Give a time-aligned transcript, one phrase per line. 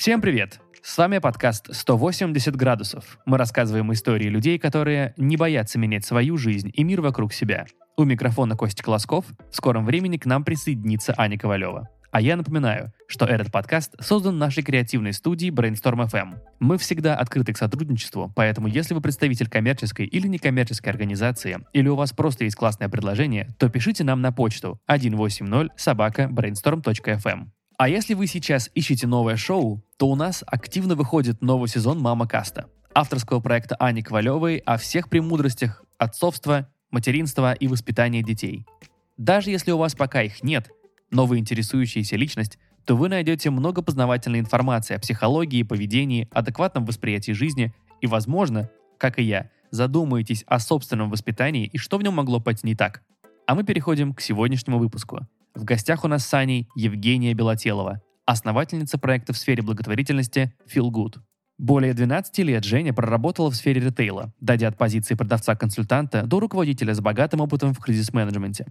[0.00, 0.60] Всем привет!
[0.82, 3.18] С вами подкаст «180 градусов».
[3.26, 7.66] Мы рассказываем истории людей, которые не боятся менять свою жизнь и мир вокруг себя.
[7.98, 9.26] У микрофона Костя Колосков.
[9.50, 11.90] В скором времени к нам присоединится Аня Ковалева.
[12.12, 16.38] А я напоминаю, что этот подкаст создан нашей креативной студией Brainstorm FM.
[16.60, 21.94] Мы всегда открыты к сотрудничеству, поэтому если вы представитель коммерческой или некоммерческой организации, или у
[21.94, 27.48] вас просто есть классное предложение, то пишите нам на почту 180 собака brainstorm.fm.
[27.80, 32.28] А если вы сейчас ищете новое шоу, то у нас активно выходит новый сезон «Мама
[32.28, 38.66] Каста» авторского проекта Ани Ковалевой о всех премудростях отцовства, материнства и воспитания детей.
[39.16, 40.68] Даже если у вас пока их нет–
[41.10, 47.32] но вы интересующаяся личность, то вы найдете много познавательной информации о психологии, поведении, адекватном восприятии
[47.32, 52.40] жизни и, возможно, как и я, задумаетесь о собственном воспитании и что в нем могло
[52.40, 53.02] пойти не так.
[53.46, 55.26] А мы переходим к сегодняшнему выпуску.
[55.54, 61.16] В гостях у нас с Аней Евгения Белотелова, основательница проекта в сфере благотворительности Feel Good.
[61.58, 67.00] Более 12 лет Женя проработала в сфере ритейла, дойдя от позиции продавца-консультанта до руководителя с
[67.00, 68.66] богатым опытом в кризис-менеджменте.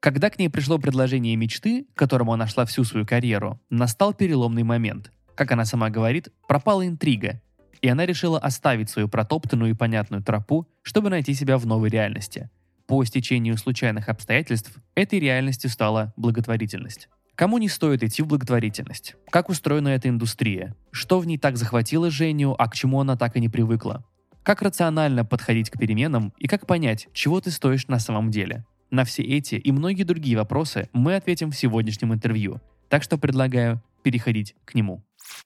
[0.00, 5.12] Когда к ней пришло предложение мечты, которому она шла всю свою карьеру, настал переломный момент.
[5.36, 7.40] Как она сама говорит, пропала интрига,
[7.80, 12.50] и она решила оставить свою протоптанную и понятную тропу, чтобы найти себя в новой реальности.
[12.86, 17.08] По стечению случайных обстоятельств этой реальностью стала благотворительность.
[17.34, 19.16] Кому не стоит идти в благотворительность?
[19.30, 20.76] Как устроена эта индустрия?
[20.90, 24.04] Что в ней так захватило Женю, а к чему она так и не привыкла?
[24.42, 28.66] Как рационально подходить к переменам и как понять, чего ты стоишь на самом деле?
[28.90, 32.60] На все эти и многие другие вопросы мы ответим в сегодняшнем интервью.
[32.90, 35.02] Так что предлагаю переходить к нему.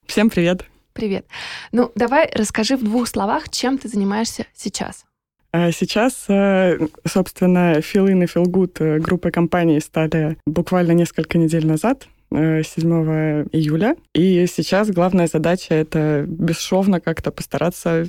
[0.07, 0.67] Всем привет.
[0.93, 1.27] Привет.
[1.71, 5.05] Ну, давай расскажи в двух словах, чем ты занимаешься сейчас.
[5.51, 11.39] А сейчас, э, собственно, Feel In и Feel Good э, группы компаний стали буквально несколько
[11.39, 13.97] недель назад, 7 э, июля.
[14.15, 18.07] И сейчас главная задача— это бесшовно как-то постараться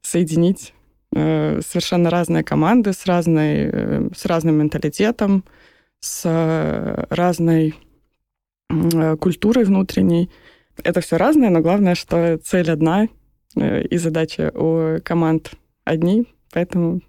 [0.00, 0.74] соединить
[1.14, 5.44] совершенно разные команды с, разной, с разным менталитетом,
[6.00, 6.24] с
[7.10, 7.74] разной
[9.20, 10.30] культурой внутренней.
[10.82, 13.08] Это все разное, но главное, что цель одна
[13.54, 15.50] и задача у команд
[15.84, 17.00] одни, поэтому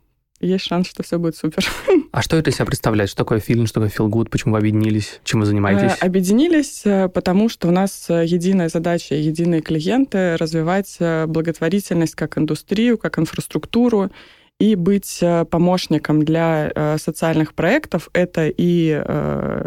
[0.44, 1.66] есть шанс, что все будет супер.
[2.12, 3.10] А что это из себя представляет?
[3.10, 4.30] Что такое фильм, что такое feel good?
[4.30, 5.20] Почему вы объединились?
[5.24, 5.98] Чем вы занимаетесь?
[6.00, 12.38] Э, объединились, э, потому что у нас э, единая задача, единые клиенты развивать благотворительность как
[12.38, 14.12] индустрию, как инфраструктуру
[14.60, 18.10] и быть помощником для социальных проектов.
[18.14, 19.02] Это и,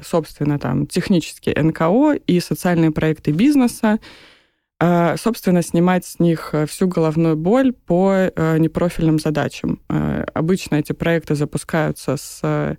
[0.06, 3.98] собственно, там технические НКО, и социальные проекты бизнеса,
[4.80, 9.80] собственно, снимать с них э, всю головную боль по э, непрофильным задачам.
[9.88, 12.76] Э, обычно эти проекты запускаются с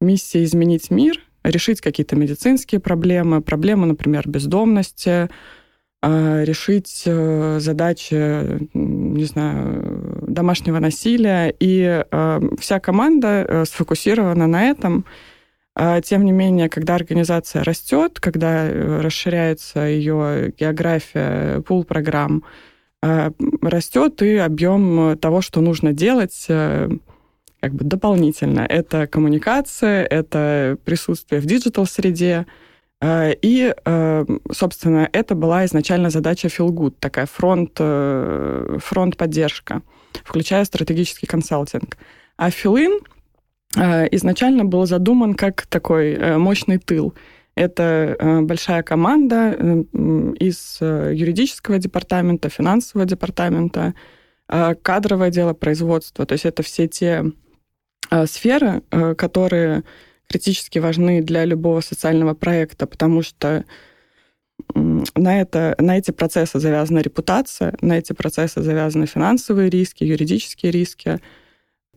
[0.00, 5.28] миссией изменить мир, решить какие-то медицинские проблемы, проблемы, например, бездомности,
[6.02, 11.54] решить задачи, не знаю, домашнего насилия.
[11.58, 12.04] И
[12.58, 15.33] вся команда сфокусирована на этом– а,
[16.02, 22.44] тем не менее, когда организация растет, когда э, расширяется ее география, пул программ,
[23.02, 26.88] а, растет и объем того, что нужно делать э,
[27.60, 28.60] как бы дополнительно.
[28.60, 32.46] Это коммуникация, это присутствие в digital-среде,
[33.00, 37.72] а, и, э, собственно, это была изначально задача Feel Good, такая фронт,
[38.82, 39.82] фронт поддержка,
[40.24, 41.96] включая стратегический консалтинг.
[42.36, 43.13] А Э,
[43.76, 47.14] изначально был задуман как такой э, мощный тыл.
[47.54, 49.52] Это э, большая команда
[50.38, 53.94] из юридического департамента, финансового департамента,
[54.46, 56.26] кадровое дело производства.
[56.26, 57.24] То есть это все те
[58.26, 58.82] сферы,
[59.16, 59.84] которые
[60.28, 63.64] критически важны для любого социального проекта, потому что
[64.74, 71.20] на, это, на эти процессы завязана репутация, на эти процессы завязаны финансовые риски, юридические риски,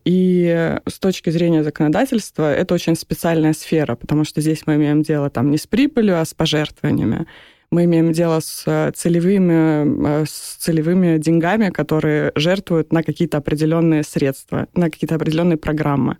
[0.04, 5.30] и с точки зрения законодательства это очень специальная сфера, потому что здесь мы имеем дело
[5.30, 7.26] там не с прибылью, а с пожертвованиями.
[7.70, 14.90] Мы имеем дело с целевыми, с целевыми деньгами, которые жертвуют на какие-то определенные средства, на
[14.90, 16.16] какие-то определенные программы.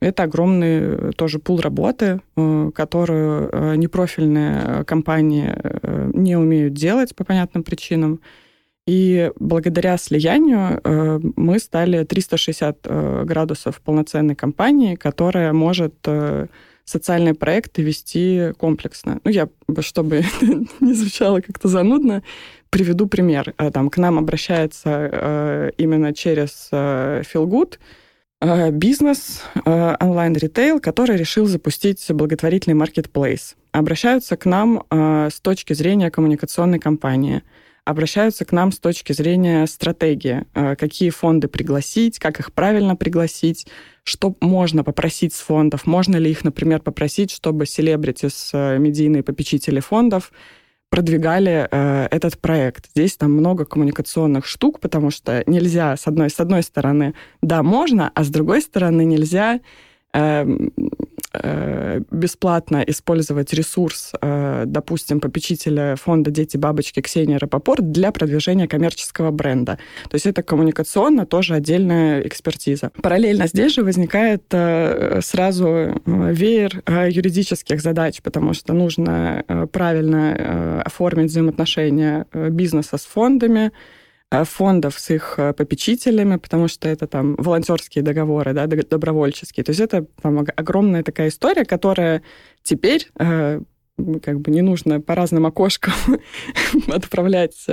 [0.00, 7.22] Это огромный тоже пул работы, э, которую э, непрофильные компании э, не умеют делать по
[7.22, 8.20] понятным причинам.
[8.86, 16.46] И благодаря слиянию э, мы стали 360 э, градусов полноценной компании, которая может э,
[16.84, 19.20] социальные проекты вести комплексно.
[19.22, 19.48] Ну, я,
[19.80, 20.24] чтобы
[20.80, 22.22] не звучало как-то занудно,
[22.70, 23.54] приведу пример.
[23.72, 27.78] Там к нам обращается именно через Feel Good
[28.72, 33.54] бизнес, онлайн-ритейл, который решил запустить благотворительный маркетплейс.
[33.70, 37.42] Обращаются к нам с точки зрения коммуникационной кампании–
[37.84, 40.44] обращаются к нам с точки зрения стратегии.
[40.54, 43.66] Э, какие фонды пригласить, как их правильно пригласить,
[44.04, 45.86] что можно попросить с фондов.
[45.86, 50.32] Можно ли их, например, попросить, чтобы селебритис, э, медийные попечители фондов
[50.90, 52.90] продвигали э, этот проект.
[52.90, 58.10] Здесь там много коммуникационных штук, потому что нельзя, с одной, с одной стороны, да, можно,
[58.14, 59.60] а с другой стороны, нельзя
[60.12, 60.46] э,
[61.32, 69.30] Э, бесплатно использовать ресурс, э, допустим, попечителя фонда «Дети бабочки» Ксении Рапопорт для продвижения коммерческого
[69.30, 69.78] бренда.
[70.08, 72.90] То есть это коммуникационно тоже отдельная экспертиза.
[73.00, 82.26] Параллельно здесь же возникает э, сразу веер юридических задач, потому что нужно правильно оформить взаимоотношения
[82.32, 83.72] бизнеса с фондами, Э,
[84.30, 89.64] фондов с их э, попечителями, потому что это там волонтерские договоры, да, добровольческие.
[89.64, 92.22] То есть это там, огромная такая история, которая
[92.62, 93.60] теперь э,
[94.22, 95.94] как бы не нужно по разным окошкам
[96.88, 97.66] отправлять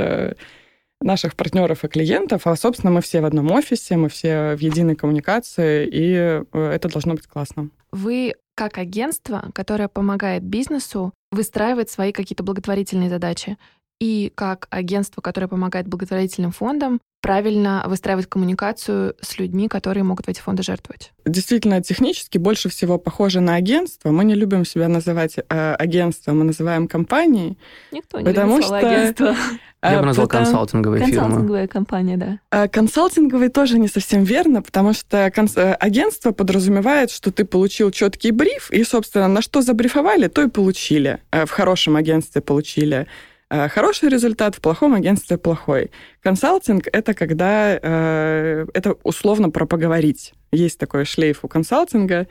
[0.99, 4.95] наших партнеров и клиентов, а, собственно, мы все в одном офисе, мы все в единой
[4.95, 7.69] коммуникации, и это должно быть классно.
[7.91, 13.57] Вы как агентство, которое помогает бизнесу выстраивать свои какие-то благотворительные задачи,
[13.99, 20.29] и как агентство, которое помогает благотворительным фондам, правильно выстраивать коммуникацию с людьми, которые могут в
[20.29, 21.11] эти фонды жертвовать?
[21.25, 24.11] Действительно, технически больше всего похоже на агентство.
[24.11, 27.57] Мы не любим себя называть э, агентством, мы называем компанией.
[27.91, 28.77] Никто не потому любит что...
[28.77, 29.35] агентство.
[29.83, 30.45] Я бы назвал потому...
[30.45, 31.21] консалтинговые фирмы.
[31.21, 32.39] Консалтинговая компания, да.
[32.49, 35.55] А консалтинговые тоже не совсем верно, потому что конс...
[35.57, 40.49] Э, агентство подразумевает, что ты получил четкий бриф, и, собственно, на что забрифовали, то и
[40.49, 41.19] получили.
[41.31, 43.05] Э, в хорошем агентстве получили Э,
[43.49, 45.91] хороший результат, в плохом агентстве плохой.
[46.21, 47.79] Консалтинг— это когда...
[47.81, 50.33] Э, это условно про поговорить.
[50.51, 52.27] Есть такой шлейф у консалтинга,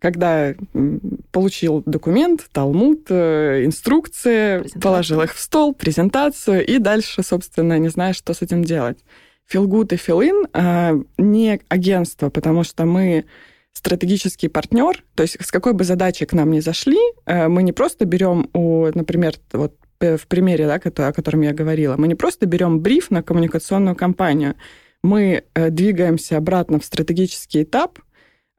[0.00, 0.54] когда
[1.30, 8.16] получил документ, талмуд, э, инструкции, положил их в стол, презентацию, и дальше, собственно, не знаешь,
[8.16, 8.98] что с этим делать.
[9.46, 13.24] Филгут и Филин не агентство, потому что мы
[13.72, 18.04] стратегический партнер, то есть с какой бы задачей к нам ни зашли, мы не просто
[18.04, 22.46] берем у, например, вот Э, в примере, да, о котором я говорила, мы не просто
[22.46, 24.54] берем бриф на коммуникационную кампанию,
[25.02, 27.98] мы э, двигаемся обратно в стратегический этап,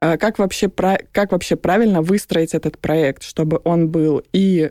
[0.00, 4.70] э, как вообще, как вообще правильно выстроить этот проект, чтобы он был и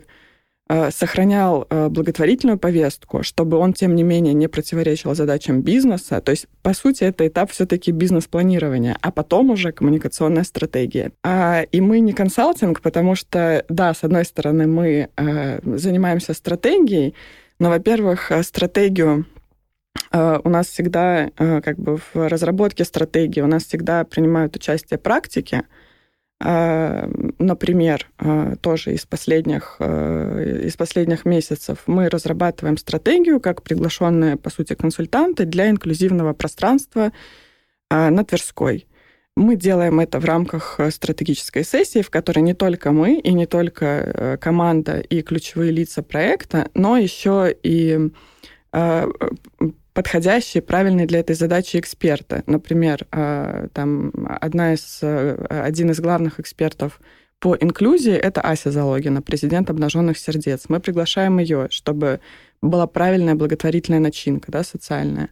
[0.92, 6.20] сохранял э, благотворительную повестку, чтобы он, тем не менее, не противоречил задачам бизнеса.
[6.20, 11.10] То есть, по сути, это этап все-таки бизнес-планирования, а потом уже коммуникационная стратегия.
[11.24, 17.14] А, и мы не консалтинг, потому что, да, с одной стороны, мы э, занимаемся стратегией,
[17.58, 19.26] но, во-первых, стратегию
[20.12, 25.64] у нас всегда, как бы в разработке стратегии, у нас всегда принимают участие практики,
[26.42, 34.48] например, а, тоже из последних, а, из последних месяцев мы разрабатываем стратегию как приглашенные, по
[34.48, 37.12] сути, консультанты для инклюзивного пространства
[37.90, 38.86] на Тверской.
[39.36, 44.38] Мы делаем это в рамках стратегической сессии, в которой не только мы и не только
[44.40, 48.10] команда и ключевые лица проекта, но еще и
[49.92, 52.42] подходящие, правильные для этой задачи эксперты.
[52.46, 57.00] Например, э, там одна из, э, один из главных экспертов
[57.38, 60.64] по инклюзии— это Ася Залогина, президент «Обнаженных сердец».
[60.68, 62.20] Мы приглашаем ее, чтобы
[62.62, 65.30] была правильная благотворительная начинка, да, социальная.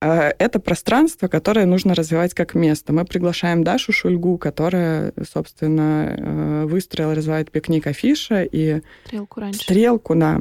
[0.00, 2.92] Э, это пространство, которое нужно развивать как место.
[2.92, 8.82] Мы приглашаем Дашу Шульгу, которая, собственно, выстроила, развивает пикник Афиша и...
[9.06, 9.60] Стрелку раньше.
[9.60, 10.40] Стрелку, да.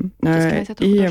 [0.79, 1.07] И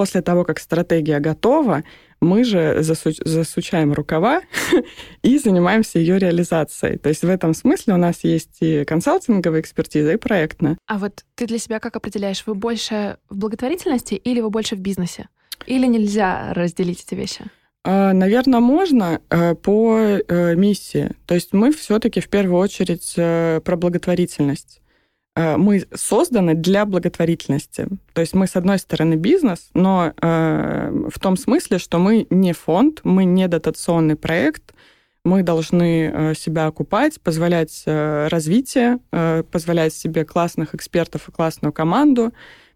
[0.00, 1.84] после того, как стратегия готова,
[2.22, 4.40] мы же засу- засучаем рукава
[5.22, 6.96] и занимаемся ее реализацией.
[6.96, 10.78] То есть в этом смысле у нас есть и консалтинговая экспертиза, и проектная.
[10.86, 14.80] А вот ты для себя как определяешь, вы больше в благотворительности или вы больше в
[14.80, 15.28] бизнесе?
[15.66, 17.44] Или нельзя разделить эти вещи?
[17.84, 21.10] А, Наверное, можно э, по э, миссии.
[21.26, 24.80] То есть мы все-таки в первую очередь э, про благотворительность.
[25.36, 27.88] Э, мы созданы для благотворительности.
[28.12, 32.52] То есть мы, с одной стороны, бизнес, но э, в том смысле, что мы не
[32.52, 34.74] фонд, мы не дотационный проект,
[35.24, 38.98] мы должны э, себя окупать, позволять развитие,
[39.52, 42.32] позволять себе классных экспертов и классную команду.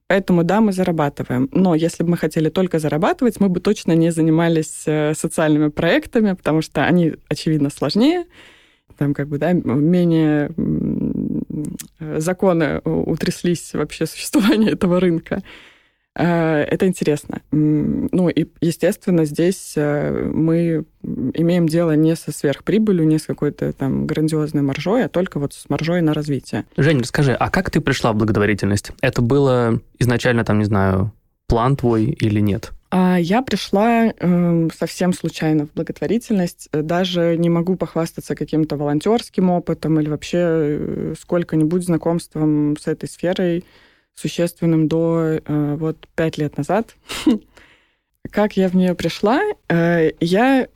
[0.07, 1.49] Поэтому да, мы зарабатываем.
[1.53, 4.85] Но если бы мы хотели только зарабатывать, мы бы точно не занимались
[5.19, 8.27] социальными проектами, потому что они, очевидно, сложнее,
[8.99, 10.51] там как бы, да, менее
[11.99, 15.43] законы утряслись вообще существование этого рынка.
[16.17, 17.43] Это интересно.
[17.51, 24.63] Ну и, естественно, здесь мы имеем дело не со сверхприбылью, не с какой-то там грандиозной
[24.63, 26.67] маржой, а только вот с маржой на развитие.
[26.77, 28.93] Жень, расскажи, а как ты пришла в благотворительность?
[29.01, 31.13] Это было изначально, там, не знаю,
[31.49, 32.71] план твой или нет?
[32.97, 36.69] А я пришла э, совсем случайно в благотворительность.
[36.71, 43.65] Даже не могу похвастаться каким-то волонтерским опытом или вообще э, сколько-нибудь знакомством с этой сферой
[44.15, 46.95] существенным до э, вот пять лет назад.
[48.31, 49.43] Как я в нее пришла?
[49.69, 50.69] Э, я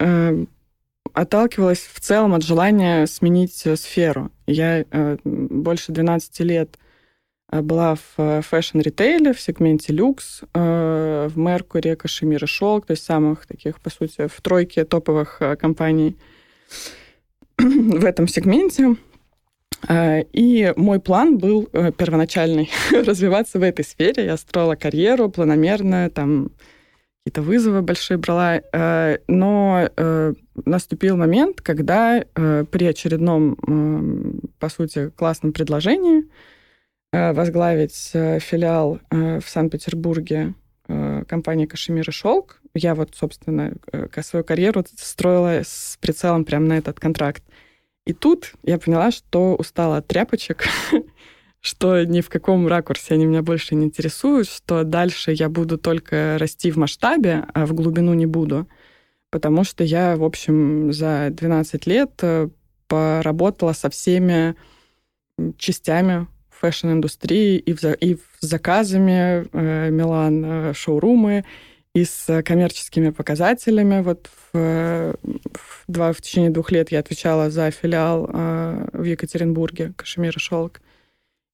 [1.13, 4.33] отталкивалась в целом от желания сменить сферу.
[4.49, 4.85] Я
[5.23, 6.79] больше 12 лет
[7.50, 13.05] была в э, fashion-ритейле, в сегменте люкс, э, в Mercury, Кашемир и Шелк, то есть
[13.05, 16.17] самых таких, по сути, в тройке топовых компаний
[17.59, 18.97] в этом сегменте.
[19.88, 24.25] И мой план был первоначальный развиваться в этой сфере.
[24.25, 26.50] Я строила карьеру планомерно, там
[27.25, 28.61] какие-то вызовы большие брала.
[29.28, 29.88] Но
[30.64, 36.26] наступил момент, когда при очередном, по сути, классном предложении Э,
[37.12, 40.55] возглавить э, филиал э, в Санкт-Петербурге
[41.29, 42.62] компании «Кашемир и шелк».
[42.73, 43.75] Я вот, собственно,
[44.23, 47.43] свою карьеру строила с прицелом прямо на этот контракт.
[48.07, 50.65] И тут я поняла, что устала от тряпочек,
[51.61, 56.38] что ни в каком ракурсе они меня больше не интересуют, что дальше я буду только
[56.38, 58.67] расти в масштабе, а в глубину не буду.
[59.29, 62.19] Потому что я, в общем, за 12 лет
[62.87, 64.55] поработала со всеми
[65.59, 66.29] частями
[66.61, 71.45] fashion-индустрии и, в, и в заказами э, Милан э, шоурумы,
[71.95, 74.03] и с коммерческими показателями.
[74.03, 79.93] Вот в, в, два, в течение двух лет я отвечала за филиал э, в Екатеринбурге
[79.97, 80.81] Кашемир и Шелк.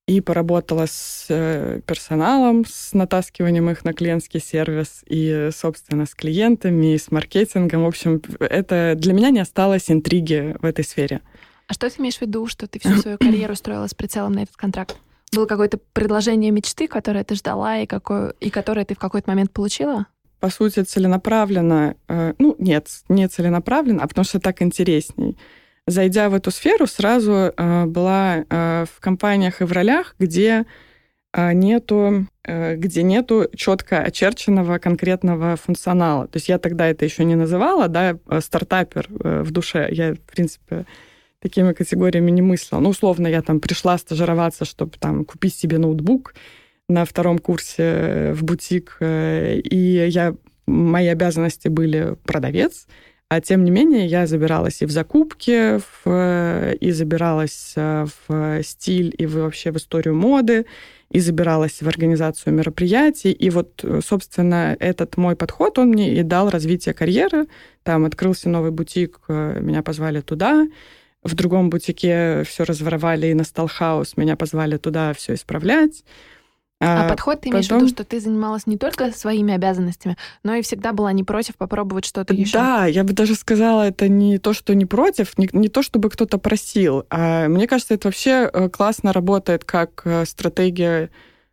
[0.07, 6.95] И поработала с э, персоналом, с натаскиванием их на клиентский сервис, и, собственно, с клиентами,
[6.95, 7.85] и с маркетингом.
[7.85, 11.23] В общем, это для меня не осталось интриги в этой сфере.
[11.67, 14.43] А что ты имеешь в виду, что ты всю свою карьеру строила с прицелом на
[14.43, 14.97] этот контракт?
[15.35, 19.53] Было какое-то предложение мечты, которое ты ждала и, какое, и которое ты в какой-то момент
[19.53, 20.07] получила?
[20.41, 25.39] По сути, целенаправленно, э, ну, нет, не целенаправленно, а потому что так интересней.
[25.87, 30.67] Зайдя в эту сферу, сразу э, была э, в компаниях и в ролях, где
[31.33, 36.29] э, нету, э, где нету четко очерченного конкретного функционала.
[36.29, 39.89] То есть я тогда это еще не называла, да, э, стартапер в душе.
[39.91, 40.87] Я, в принципе,
[41.45, 42.81] такими категориями не мыслила.
[42.81, 46.35] Ну, условно, я там пришла стажироваться, чтобы там купить себе ноутбук
[46.89, 50.35] на втором курсе э, в бутик, э, и я,
[50.67, 52.87] мои обязанности были продавец,
[53.29, 59.15] а тем не менее я забиралась и в закупки, в, и забиралась э, в стиль,
[59.19, 60.65] и вообще в историю моды,
[61.11, 63.33] и забиралась в организацию мероприятий.
[63.33, 67.49] И вот, собственно, этот мой подход, он мне и дал развитие карьеры.
[67.83, 70.67] Там открылся новый бутик, меня позвали туда
[71.25, 76.05] в другом бутике все разворовали и настал хаос, меня позвали туда все исправлять.
[76.81, 77.79] А, а подход ты имеешь Потом...
[77.79, 81.57] в виду, что ты занималась не только своими обязанностями, но и всегда была не против
[81.57, 82.53] попробовать что-то еще?
[82.53, 86.11] Да, я бы даже сказала, это не то, что не против, не, не то, чтобы
[86.11, 87.07] кто-то просил.
[87.11, 91.11] А мне кажется, это вообще э, классно работает как э, стратегия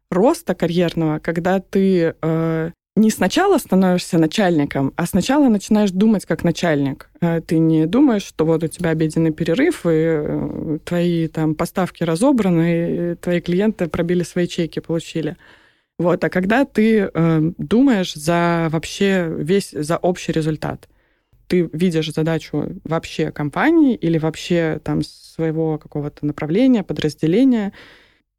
[0.10, 7.10] роста карьерного, когда ты э, не сначала становишься начальником, а сначала начинаешь думать как начальник.
[7.22, 12.04] Э, ты не думаешь, что вот у тебя обеденный перерыв, и э, твои там поставки
[12.04, 15.38] разобраны, и твои клиенты пробили свои чеки, получили.
[15.98, 20.90] Вот, а когда ты э, думаешь за вообще весь, за общий результат,
[21.48, 27.74] ты видишь задачу вообще компании или вообще там своего какого-то направления, подразделения,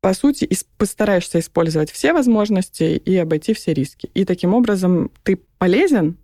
[0.03, 4.11] по сути, постараешься использовать все возможности и обойти все риски.
[4.15, 6.19] И таким образом ты полезен,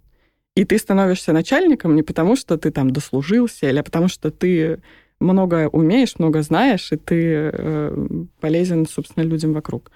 [0.57, 4.83] и ты становишься начальником не потому, что ты там дослужился, или потому что ты
[5.21, 8.07] много умеешь, много знаешь, и ты э,
[8.41, 9.93] полезен, собственно, людям вокруг.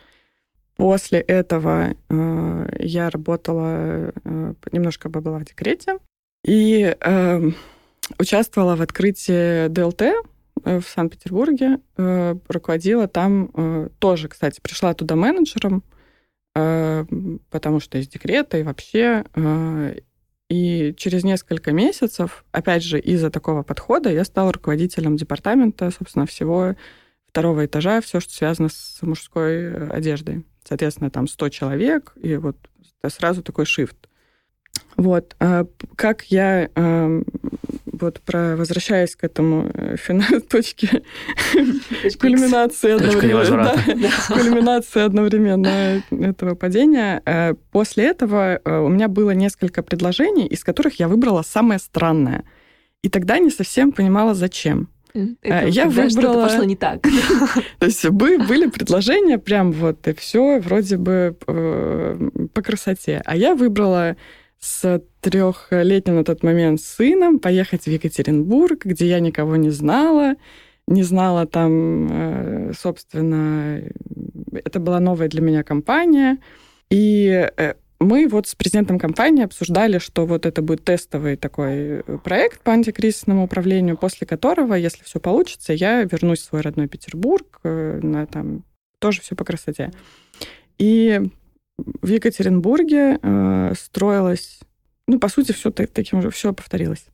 [0.76, 5.98] После этого э, я работала, э, немножко была в декрете,
[6.44, 7.50] и э,
[8.20, 10.02] участвовала в открытии ДЛТ,
[10.64, 15.82] в Санкт-Петербурге, э, руководила там э, тоже, кстати, пришла туда менеджером,
[16.54, 19.24] потому что из декрета и вообще.
[20.50, 26.74] И через несколько месяцев, опять же, из-за такого подхода, я стала руководителем департамента, собственно, всего
[27.26, 30.44] второго этажа, все, что связано с мужской одеждой.
[30.62, 32.58] Соответственно, там 100 человек, и вот
[33.08, 33.96] сразу такой шифт.
[34.96, 35.34] Вот.
[35.96, 36.68] Как я
[38.02, 41.02] вот про возвращаясь к этому э, финал точке
[42.20, 43.74] кульминации одновременно,
[44.28, 47.22] кульминации одновременно этого падения.
[47.24, 52.44] Э, после этого э, у меня было несколько предложений, из которых я выбрала самое странное.
[53.02, 54.88] И тогда не совсем понимала, зачем.
[55.42, 56.10] Это, я выбрала...
[56.10, 57.02] Что-то пошло не так.
[57.78, 63.22] То есть были предложения прям вот, и все вроде бы по красоте.
[63.24, 64.16] А я выбрала
[64.58, 70.34] с трехлетним на тот момент сыном поехать в Екатеринбург, где я никого не знала,
[70.86, 73.82] не знала там, э, собственно,
[74.52, 76.38] это была новая для меня компания.
[76.90, 82.60] И э, мы вот с президентом компании обсуждали, что вот это будет тестовый такой проект
[82.62, 88.00] по антикризисному управлению, после которого, если все получится, я вернусь в свой родной Петербург, э,
[88.02, 88.64] на там
[88.98, 89.92] тоже все по красоте.
[90.78, 91.20] И
[91.78, 94.60] в Екатеринбурге э, строилось,
[95.08, 97.04] ну, по сути, все таким же, все повторилось.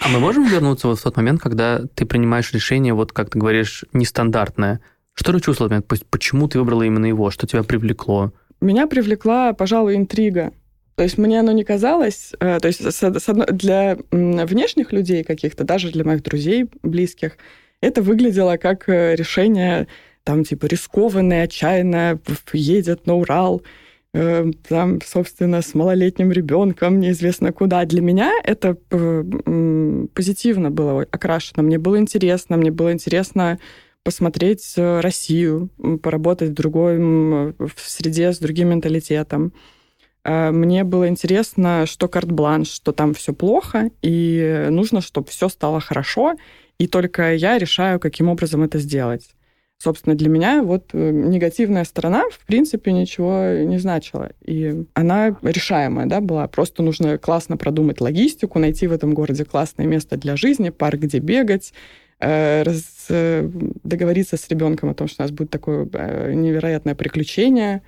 [0.00, 3.38] А мы можем вернуться вот в тот момент, когда ты принимаешь решение, вот как ты
[3.38, 4.80] говоришь, нестандартное?
[5.14, 5.82] Что ты чувствовала?
[6.10, 7.30] Почему ты выбрала именно его?
[7.30, 8.32] Что тебя привлекло?
[8.60, 10.52] Меня привлекла, пожалуй, интрига.
[10.94, 12.82] То есть мне оно не казалось, э, то есть
[13.52, 17.36] для внешних людей каких-то, даже для моих друзей близких,
[17.80, 19.86] это выглядело как э, решение
[20.24, 22.18] там типа рискованное, отчаянное,
[22.52, 23.62] едет на Урал,
[24.14, 27.84] э, там, собственно, с малолетним ребенком, неизвестно куда.
[27.84, 29.24] Для меня это э,
[30.14, 31.62] позитивно было окрашено.
[31.62, 33.58] Мне было интересно, мне было интересно
[34.02, 35.70] посмотреть э, Россию,
[36.02, 39.52] поработать в другой в среде с другим менталитетом.
[40.24, 46.34] Мне было интересно, что карт-бланш, что там все плохо, и нужно, чтобы все стало хорошо,
[46.78, 49.30] и только я решаю, каким образом это сделать.
[49.80, 54.32] Собственно, для меня вот э, негативная сторона, в принципе, ничего не значила.
[54.44, 56.48] И она решаемая, да, была.
[56.48, 61.20] Просто нужно классно продумать логистику, найти в этом городе классное место для жизни, парк, где
[61.20, 61.72] бегать,
[62.18, 63.48] э, раз, э,
[63.84, 65.84] договориться с ребенком о том, что у нас будет такое
[66.34, 67.82] невероятное приключение.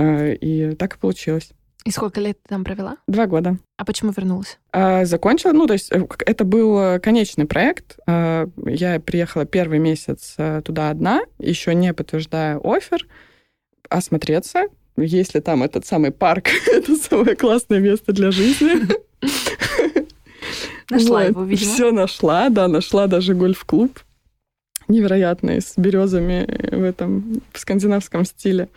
[0.00, 1.52] И так и получилось.
[1.84, 2.96] И сколько лет ты там провела?
[3.08, 3.58] Два года.
[3.76, 4.58] А почему вернулась?
[4.72, 7.98] А, закончила, ну, то есть э, это был э, конечный проект.
[8.06, 13.06] А, я приехала первый месяц э, туда одна, еще не подтверждая офер,
[13.88, 18.86] осмотреться, есть ли там этот самый парк, это самое классное место для жизни.
[20.90, 21.72] Нашла его, видимо.
[21.72, 23.98] Все нашла, да, нашла даже гольф-клуб
[24.88, 28.68] невероятный, с березами в этом в скандинавском стиле.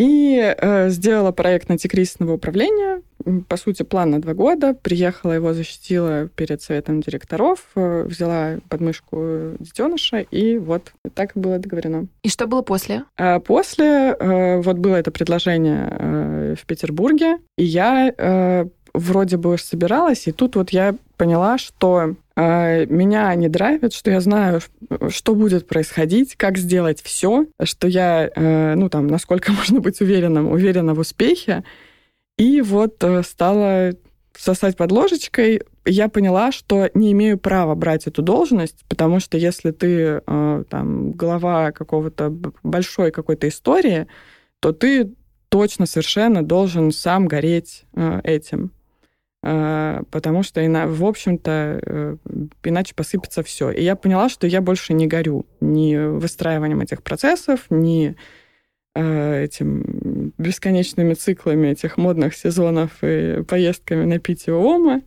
[0.00, 3.02] И э, сделала проект антикризисного управления.
[3.48, 4.72] По сути, план на два года.
[4.72, 12.06] Приехала, его защитила перед советом директоров, э, взяла подмышку детеныша, и вот так было договорено.
[12.22, 13.04] И что было после?
[13.18, 19.58] А после э, вот было это предложение э, в Петербурге, и я э, вроде бы
[19.58, 22.14] собиралась, и тут вот я поняла, что
[22.86, 24.60] меня не драйвит, что я знаю,
[25.08, 30.50] что будет происходить, как сделать все, что я, э, ну там, насколько можно быть уверенным,
[30.50, 31.64] уверена в успехе.
[32.38, 33.92] И вот э, стала
[34.36, 39.70] сосать под ложечкой, я поняла, что не имею права брать эту должность, потому что если
[39.70, 44.06] ты э, там глава какого-то большой какой-то истории,
[44.60, 45.12] то ты
[45.48, 47.84] точно совершенно должен сам гореть
[48.22, 48.70] этим.
[49.42, 52.16] А, потому что, в общем-то, э,
[52.64, 53.70] иначе посыпется все.
[53.70, 58.16] И я поняла, что я больше не горю ни выстраиванием этих процессов, ни
[58.94, 65.00] э, этим бесконечными циклами этих модных сезонов и поездками на питье Ома.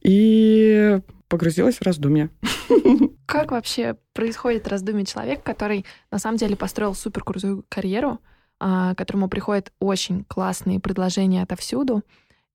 [0.00, 2.30] И погрузилась в раздумья.
[3.26, 8.20] Как вообще происходит раздумье человека, который на самом деле построил суперкрутую карьеру,
[8.60, 12.02] а, которому приходят очень классные предложения отовсюду,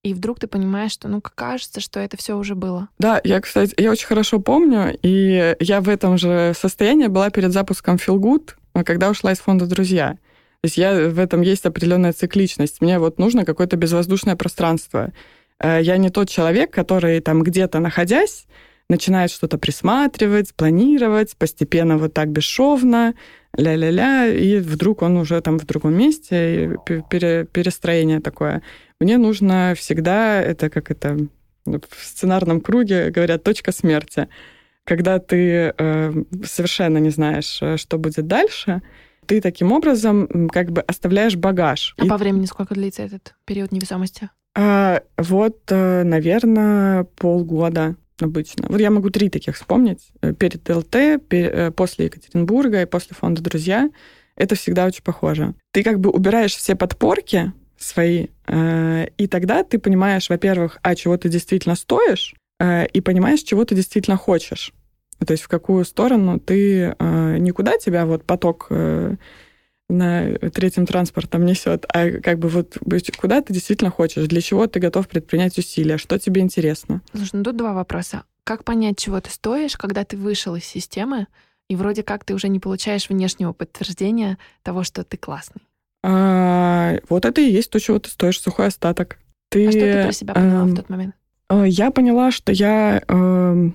[0.03, 2.87] и вдруг ты понимаешь, что, ну, кажется, что это все уже было.
[2.99, 7.51] Да, я, кстати, я очень хорошо помню, и я в этом же состоянии была перед
[7.51, 10.17] запуском Feel Good, когда ушла из фонда «Друзья».
[10.61, 12.81] То есть я, в этом есть определенная цикличность.
[12.81, 15.13] Мне вот нужно какое-то безвоздушное пространство.
[15.59, 18.45] Э, я не тот человек, который там где-то находясь,
[18.89, 23.13] начинает что-то присматривать, планировать, постепенно вот так бесшовно,
[23.57, 28.61] ля-ля-ля, и вдруг он уже там в другом месте, и перестроение такое.
[28.99, 31.17] Мне нужно всегда, это как это
[31.65, 34.27] в сценарном круге говорят, точка смерти.
[34.83, 38.81] Когда ты э, совершенно не знаешь, э, что будет дальше,
[39.27, 41.93] ты таким образом как бы оставляешь багаж.
[41.99, 42.09] А и...
[42.09, 44.29] по времени сколько длится этот период невесомости?
[44.55, 48.67] А, вот, э, наверное, полгода обычно.
[48.69, 50.09] Вот я могу три таких вспомнить.
[50.21, 53.89] Э, перед ЛТ, э, после Екатеринбурга и после фонда «Друзья».
[54.35, 55.53] Это всегда очень похоже.
[55.71, 61.17] Ты как бы убираешь все подпорки свои, э, и тогда ты понимаешь, во-первых, а чего
[61.17, 64.73] ты действительно стоишь, и понимаешь, чего ты действительно хочешь.
[65.25, 68.69] То есть в какую сторону ты никуда тебя вот поток
[69.89, 72.77] на третьем транспортом несет, а как бы вот
[73.17, 77.01] куда ты действительно хочешь, для чего ты готов предпринять усилия, что тебе интересно.
[77.13, 78.23] Слушай, ну тут два вопроса.
[78.43, 81.27] Как понять, чего ты стоишь, когда ты вышел из системы,
[81.69, 85.61] и вроде как ты уже не получаешь внешнего подтверждения того, что ты классный?
[86.03, 89.19] А, вот это и есть то, чего ты стоишь, сухой остаток.
[89.49, 91.15] Ты, а что ты про себя поняла э, в тот момент?
[91.49, 93.03] Э, я поняла, что я...
[93.07, 93.69] Э,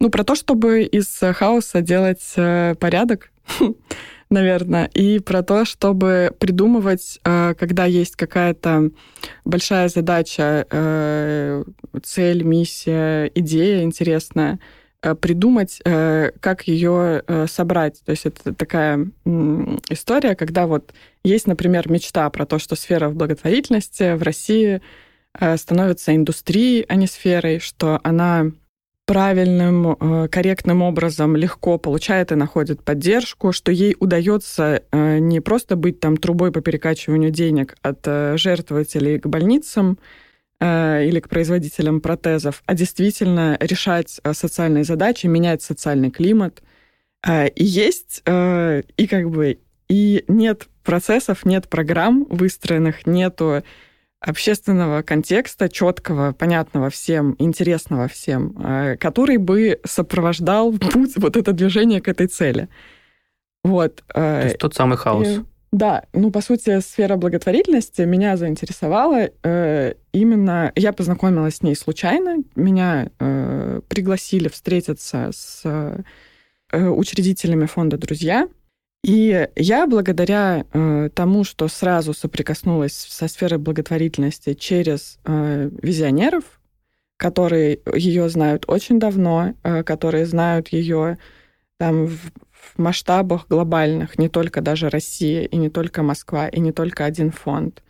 [0.00, 3.30] ну, про то, чтобы из хаоса делать э, порядок,
[4.30, 8.90] наверное, и про то, чтобы придумывать, э, когда есть какая-то
[9.44, 11.64] большая задача, э,
[12.02, 14.58] цель, миссия, идея интересная,
[15.02, 18.02] э, придумать, как ее собрать.
[18.04, 19.08] То есть это такая
[19.88, 24.82] история, когда вот есть, например, мечта про то, что сфера в благотворительности в России
[25.56, 28.50] становится индустрией, а не сферой, что она
[29.08, 35.76] правильным, э, корректным образом легко получает и находит поддержку, что ей удается э, не просто
[35.76, 39.98] быть там трубой по перекачиванию денег от э, жертвователей к больницам
[40.60, 46.64] или к производителям протезов, а действительно решать социальные задачи, менять социальный климат.
[47.24, 53.62] И есть, и как бы, и нет процессов, нет программ выстроенных, нету
[54.20, 62.00] общественного контекста, четкого, понятного всем, интересного всем, э, который бы сопровождал путь, вот это движение
[62.00, 62.68] к этой цели.
[63.62, 64.02] Вот.
[64.14, 65.26] Э, То есть тот самый хаос.
[65.26, 70.72] И, да, ну, по сути, сфера благотворительности меня заинтересовала э, именно...
[70.74, 78.48] Я познакомилась с ней случайно, меня э, пригласили встретиться с э, учредителями фонда «Друзья»,
[79.04, 86.44] и я благодаря э, тому, что сразу соприкоснулась со сферой благотворительности через э, визионеров,
[87.16, 91.18] которые ее знают очень давно, э, которые знают ее
[91.78, 96.72] там в, в масштабах глобальных, не только даже Россия, и не только Москва, и не
[96.72, 97.84] только один фонд.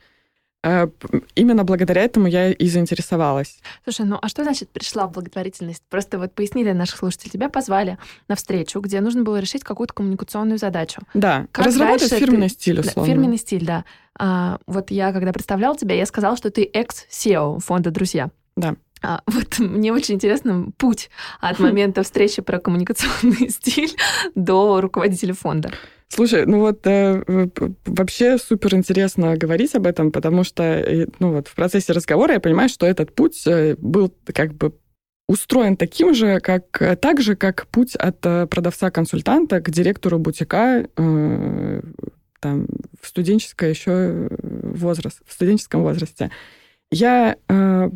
[0.64, 0.88] Э,
[1.36, 3.58] именно благодаря этому я и заинтересовалась.
[3.84, 5.84] Слушай, ну а что значит пришла в благотворительность?
[5.88, 7.30] Просто вот пояснили наших слушателей.
[7.30, 11.02] Тебя позвали на встречу, где нужно было решить какую-то коммуникационную задачу.
[11.14, 12.54] Да, как разработать фирменный ты...
[12.54, 13.10] стиль, условно.
[13.10, 13.84] фирменный стиль, да.
[14.18, 18.30] А, вот я, когда представляла тебя, я сказала, что ты экс-SEO фонда «Друзья».
[18.56, 18.74] Да.
[19.00, 21.08] А, вот мне очень интересно путь
[21.40, 23.96] от момента встречи про коммуникационный стиль
[24.34, 25.70] до руководителя фонда.
[26.08, 27.22] Слушай, ну вот э,
[27.84, 32.40] вообще супер интересно говорить об этом, потому что э, ну вот в процессе разговора я
[32.40, 34.74] понимаю, что этот путь э, был как бы
[35.28, 41.80] устроен таким же, как э, так же, как путь от продавца-консультанта к директору бутика э,
[42.40, 42.66] там
[43.00, 46.30] в студенческое еще возраст, в студенческом возрасте.
[46.90, 47.90] Я э,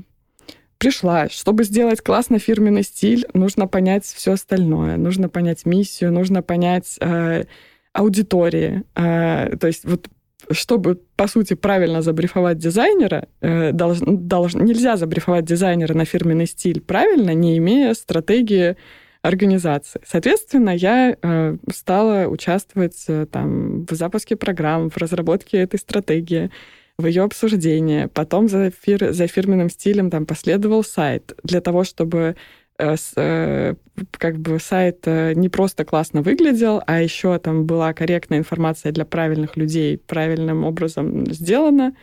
[0.76, 6.96] пришла, чтобы сделать классный фирменный стиль, нужно понять все остальное, нужно понять миссию, нужно понять
[7.00, 7.44] э,
[7.92, 8.84] аудитории.
[8.94, 10.08] А, то есть вот
[10.50, 16.80] чтобы, по сути, правильно забрифовать дизайнера, э, долж, долж, нельзя забрифовать дизайнера на фирменный стиль
[16.80, 18.76] правильно, не имея стратегии
[19.22, 20.00] организации.
[20.04, 26.50] Соответственно, я э, стала участвовать э, там, в запуске программ, в разработке этой стратегии,
[26.98, 28.06] в ее обсуждении.
[28.06, 34.38] Потом за, фир, за фирменным стилем там, последовал сайт для того, чтобы Э, э, как
[34.38, 39.56] бы сайт э, не просто классно выглядел, а еще там была корректная информация для правильных
[39.56, 41.94] людей, правильным образом сделана.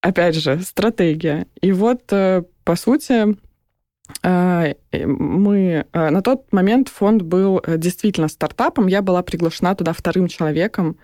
[0.00, 1.46] Опять же, стратегия.
[1.60, 3.36] И вот, по сути,
[4.22, 5.86] мы...
[5.92, 8.86] На тот момент фонд был действительно стартапом.
[8.86, 10.98] Я была приглашена туда вторым человеком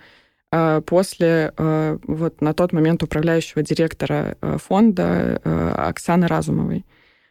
[0.85, 5.40] после вот на тот момент управляющего директора фонда
[5.77, 6.85] Оксаны Разумовой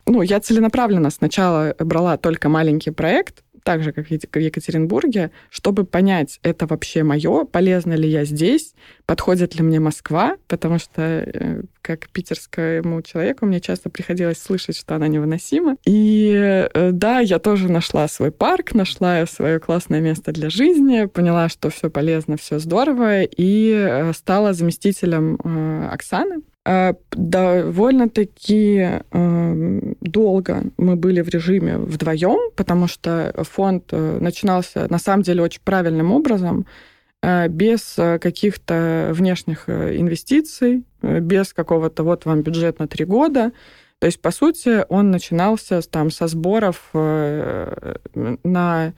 [0.09, 6.39] ну, я целенаправленно сначала брала только маленький проект, так же, как в Екатеринбурге, чтобы понять,
[6.41, 8.73] это вообще мое, полезно ли я здесь,
[9.05, 14.95] подходит ли мне Москва, потому что э, как питерскому человеку мне часто приходилось слышать, что
[14.95, 15.77] она невыносима.
[15.85, 16.33] И
[16.73, 21.69] э, да, я тоже нашла свой парк, нашла свое классное место для жизни, поняла, что
[21.69, 25.37] все полезно, все здорово, и э, стала заместителем
[25.91, 26.41] Оксаны,
[27.11, 35.23] довольно-таки эм, долго мы были в режиме вдвоем, потому что фонд э, начинался на самом
[35.23, 36.65] деле очень правильным образом,
[37.21, 43.51] э, без э, каких-то внешних инвестиций, без какого-то вот вам бюджет на три года.
[43.99, 48.93] То есть, по сути, он начинался там со сборов, на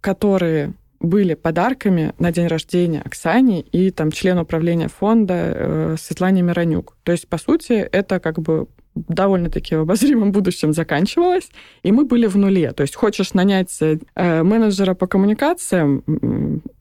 [0.00, 6.96] которые были подарками на день рождения Оксане и там члену управления фонда э, Светлане Миронюк.
[7.04, 8.66] То есть, по сути, это как бы
[9.08, 11.50] довольно-таки в обозримом будущем заканчивалось,
[11.82, 12.72] и мы были в нуле.
[12.72, 16.02] То есть хочешь нанять э, менеджера по коммуникациям,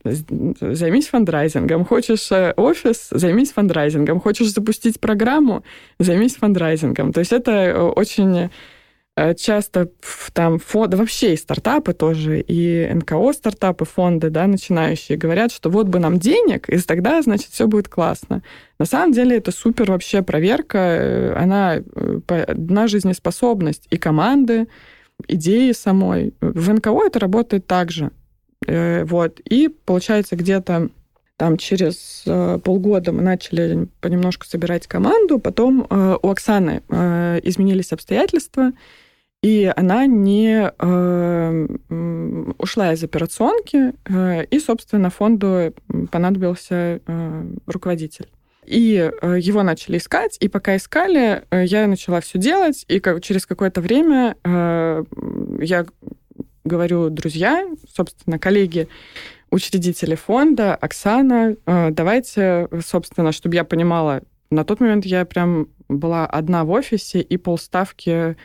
[0.04, 1.86] займись фандрайзингом.
[1.86, 4.20] Хочешь э, офис, займись фандрайзингом.
[4.20, 5.64] Хочешь запустить программу,
[6.00, 7.14] займись фандрайзингом.
[7.14, 8.50] То есть это э, очень
[9.38, 9.90] часто
[10.34, 15.88] там фонды, вообще и стартапы тоже, и НКО стартапы, фонды, да, начинающие, говорят, что вот
[15.88, 18.44] бы нам денег, и тогда, значит, все будет классно.
[18.80, 24.68] На самом деле это супер вообще проверка, э, она э, на жизнеспособность и команды,
[25.28, 26.34] идеи самой.
[26.42, 28.12] В НКО это работает так же.
[28.68, 29.40] Вот.
[29.42, 30.90] И получается где-то
[31.38, 37.94] там через э, полгода мы начали понемножку собирать команду, потом э, у Оксаны э, изменились
[37.94, 38.72] обстоятельства,
[39.48, 41.68] и она не э,
[42.58, 45.74] ушла из операционки, э, и, собственно, фонду
[46.12, 48.28] понадобился э, руководитель.
[48.66, 53.24] И э, его начали искать, и пока искали, э, я начала все делать, и как,
[53.24, 55.04] через какое-то время э,
[55.62, 55.86] я
[56.66, 58.90] говорю, друзья, собственно, коллеги,
[59.50, 66.26] учредители фонда, Оксана, э, давайте, собственно, чтобы я понимала, на тот момент я прям была
[66.26, 68.36] одна в офисе, и полставки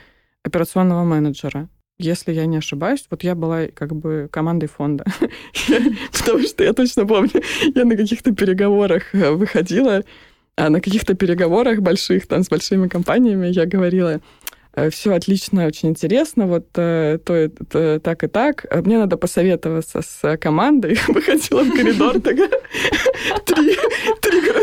[0.45, 1.69] операционного менеджера.
[1.99, 5.05] Если я не ошибаюсь, вот я была как бы командой фонда.
[6.13, 7.43] Потому что я точно помню,
[7.75, 10.03] я на каких-то переговорах э, выходила,
[10.57, 14.21] а на каких-то переговорах больших, там, с большими компаниями я говорила,
[14.91, 18.65] все отлично, очень интересно, вот э, то, то так и так.
[18.85, 20.99] Мне надо посоветоваться с командой.
[21.09, 22.21] Выходила в коридор,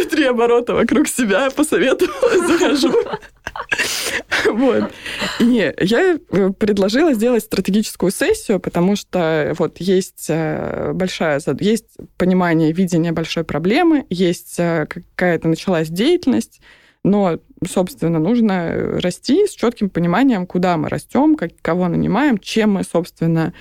[0.09, 2.93] три, оборота вокруг себя, посоветовалась, захожу.
[4.45, 4.91] Вот.
[5.39, 13.11] И я э, предложила сделать стратегическую сессию, потому что вот есть большая, есть понимание, видение
[13.11, 16.61] большой проблемы, есть какая-то началась деятельность,
[17.03, 22.83] но, собственно, нужно расти с четким пониманием, куда мы растем, как, кого нанимаем, чем мы,
[22.83, 23.53] собственно,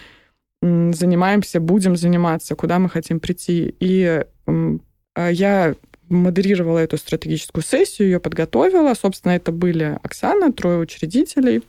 [0.60, 3.74] занимаемся, будем заниматься, куда мы хотим прийти.
[3.78, 4.24] И
[5.14, 5.74] а я
[6.08, 8.94] модерировала эту стратегическую сессию, ее подготовила.
[8.94, 11.62] Собственно, это были Оксана, трое учредителей.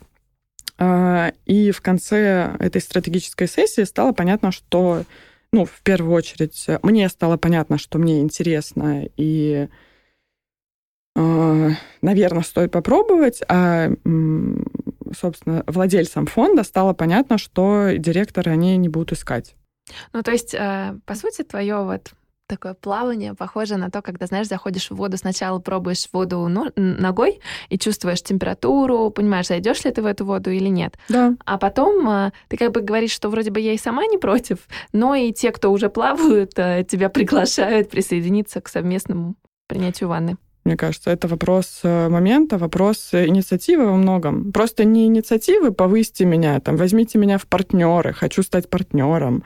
[0.78, 5.04] А, и в конце этой стратегической сессии стало понятно, что,
[5.52, 9.68] ну, в первую очередь, мне стало понятно, что мне интересно, и
[11.16, 13.92] наверное, стоит попробовать, а,
[15.18, 19.56] собственно, владельцам фонда стало понятно, что директоры они не будут искать.
[20.14, 22.12] Ну, то есть, э, по сути, твое вот
[22.48, 27.78] такое плавание похоже на то, когда, знаешь, заходишь в воду, сначала пробуешь воду ногой и
[27.78, 30.98] чувствуешь температуру, понимаешь, зайдешь ли ты в эту воду или нет.
[31.10, 31.36] Да.
[31.46, 34.68] А потом э, ты как бы говоришь, что вроде бы я и сама не против,
[34.94, 39.36] но и те, кто уже плавают, тебя приглашают присоединиться к совместному
[39.68, 41.12] принятию ванны мне кажется.
[41.12, 44.52] Это вопрос э, момента, вопрос инициативы во многом.
[44.52, 49.44] Просто не инициативы «повысьте меня», там, «возьмите меня в партнеры», «хочу стать партнером»,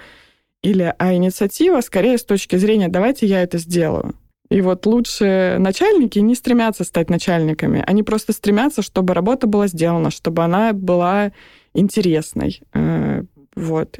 [0.62, 4.15] или, а инициатива скорее с точки зрения «давайте я это сделаю».
[4.49, 10.12] И вот лучше начальники не стремятся стать начальниками, они просто стремятся, чтобы работа была сделана,
[10.12, 11.32] чтобы она была
[11.73, 12.62] интересной.
[12.73, 13.23] Э,
[13.56, 13.99] вот.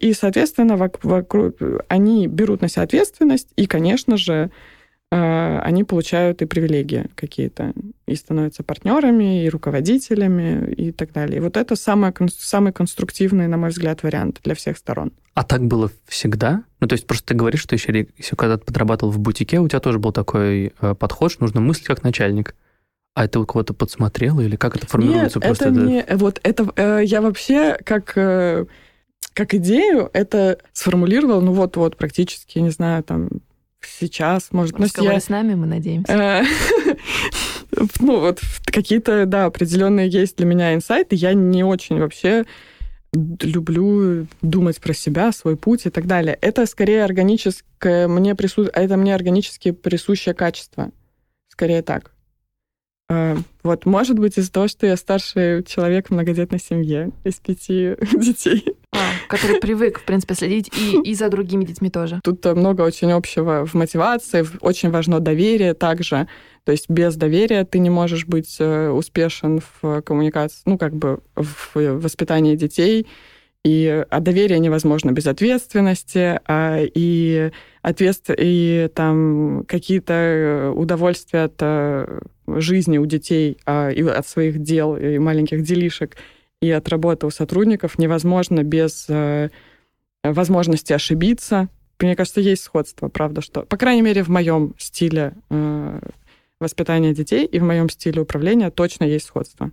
[0.00, 1.56] И, соответственно, вокруг,
[1.88, 4.73] они берут на себя ответственность, и, конечно же, Э,
[5.10, 7.72] они получают и привилегии какие-то,
[8.06, 11.38] и становятся партнерами, и руководителями, и так далее.
[11.38, 15.12] И вот это самый, самый конструктивный, на мой взгляд, вариант для всех сторон.
[15.34, 16.64] А так было всегда?
[16.80, 19.68] Ну, то есть просто ты говоришь, что еще, еще когда ты подрабатывал в бутике, у
[19.68, 22.54] тебя тоже был такой э, подход, что нужно мыслить как начальник.
[23.14, 25.38] А это у кого-то подсмотрело или как это формируется?
[25.38, 26.04] Нет, просто это, это не...
[26.16, 26.72] Вот это...
[26.76, 28.16] Э, я вообще как...
[28.16, 28.66] Э,
[29.32, 33.28] как идею это сформулировала, ну вот-вот, практически, не знаю, там,
[33.86, 34.78] сейчас, может...
[34.78, 35.20] Разговоры я...
[35.20, 36.12] с нами, мы надеемся.
[36.12, 36.44] Э,
[38.00, 41.16] ну, вот какие-то, да, определенные есть для меня инсайты.
[41.16, 42.44] Я не очень вообще
[43.12, 46.36] люблю думать про себя, свой путь и так далее.
[46.40, 48.64] Это скорее органическое, мне прису...
[48.64, 50.90] это мне органически присущее качество.
[51.48, 52.12] Скорее так.
[53.08, 57.96] Э, вот, может быть, из-за того, что я старший человек в многодетной семье из пяти
[58.12, 58.73] детей.
[58.94, 62.20] А, который привык, в принципе, следить и, и за другими детьми тоже.
[62.22, 66.28] Тут много очень общего в мотивации, очень важно доверие также.
[66.64, 71.20] То есть без доверия ты не можешь быть э, успешен в коммуникации, ну, как бы
[71.34, 73.06] в воспитании детей.
[73.64, 78.30] И а доверие невозможно без ответственности, а, и, ответств...
[78.36, 85.16] и там какие-то удовольствия от э, жизни у детей, а, и от своих дел и
[85.16, 86.16] маленьких делишек,
[86.64, 89.50] и от работы у сотрудников невозможно без э,
[90.22, 91.68] возможности ошибиться.
[92.00, 96.00] Мне кажется, есть сходство, правда, что, по крайней мере, в моем стиле э,
[96.58, 99.70] воспитания детей и в моем стиле управления точно есть сходство.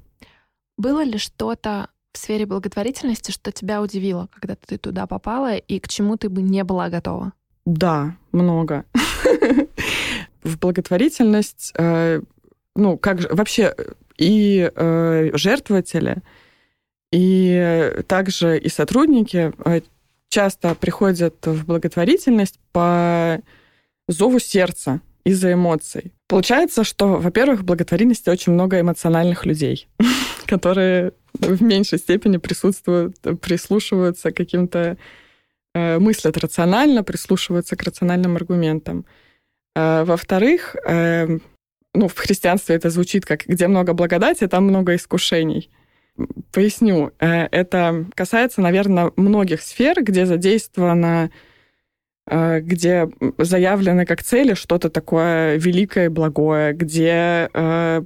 [0.77, 5.87] Было ли что-то в сфере благотворительности, что тебя удивило, когда ты туда попала, и к
[5.87, 7.31] чему ты бы не была готова?
[7.65, 8.83] Да, много.
[10.43, 12.21] В благотворительность, э,
[12.75, 13.75] ну, как же, вообще
[14.17, 16.17] и э, жертвователи,
[17.11, 19.81] и также и сотрудники э,
[20.29, 23.41] часто приходят в благотворительность по
[24.07, 26.13] зову сердца из-за эмоций.
[26.27, 29.87] Получается, что, во-первых, в благотворительности очень много эмоциональных людей,
[30.45, 34.97] которые в меньшей степени присутствуют, прислушиваются к каким-то
[35.73, 39.05] э, мыслят рационально, прислушиваются к рациональным аргументам.
[39.75, 41.39] А, во-вторых, э,
[41.93, 45.69] ну, в христианстве это звучит как «где много благодати, там много искушений».
[46.51, 47.11] Поясню.
[47.19, 51.31] Э, это касается, наверное, многих сфер, где задействовано,
[52.27, 58.03] э, где заявлены как цели что-то такое великое и благое, где э,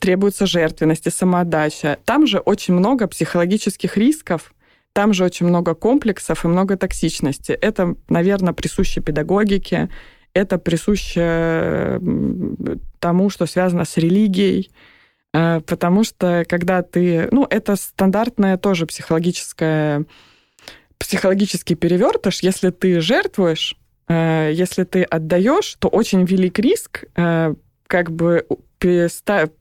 [0.00, 1.98] требуется жертвенность и самоотдача.
[2.04, 4.52] Там же очень много психологических рисков,
[4.92, 7.52] там же очень много комплексов и много токсичности.
[7.52, 9.88] Это, наверное, присуще педагогике,
[10.34, 12.00] это присуще
[13.00, 14.70] тому, что связано с религией,
[15.32, 17.28] потому что когда ты...
[17.30, 20.04] Ну, это стандартная тоже психологическая
[20.98, 22.40] психологический перевертыш.
[22.40, 23.76] Если ты жертвуешь,
[24.08, 27.54] э, если ты отдаешь, то очень велик риск э,
[27.86, 28.46] как бы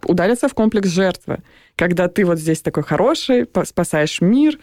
[0.03, 1.41] удариться в комплекс жертвы.
[1.77, 4.59] Когда ты вот здесь такой хороший, спасаешь мир,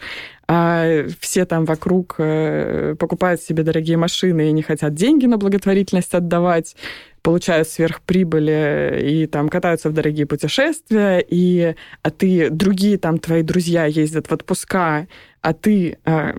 [0.47, 2.17] а все там вокруг
[2.99, 6.75] покупают себе дорогие машины и не хотят деньги на благотворительность отдавать,
[7.25, 13.85] получают сверхприбыли и там катаются в дорогие путешествия, и а ты, другие там твои друзья
[13.85, 15.07] ездят в отпуска,
[15.41, 16.33] а ты, э,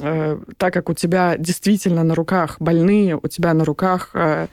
[0.00, 4.46] э, так как у тебя действительно на руках больные, у тебя на руках э,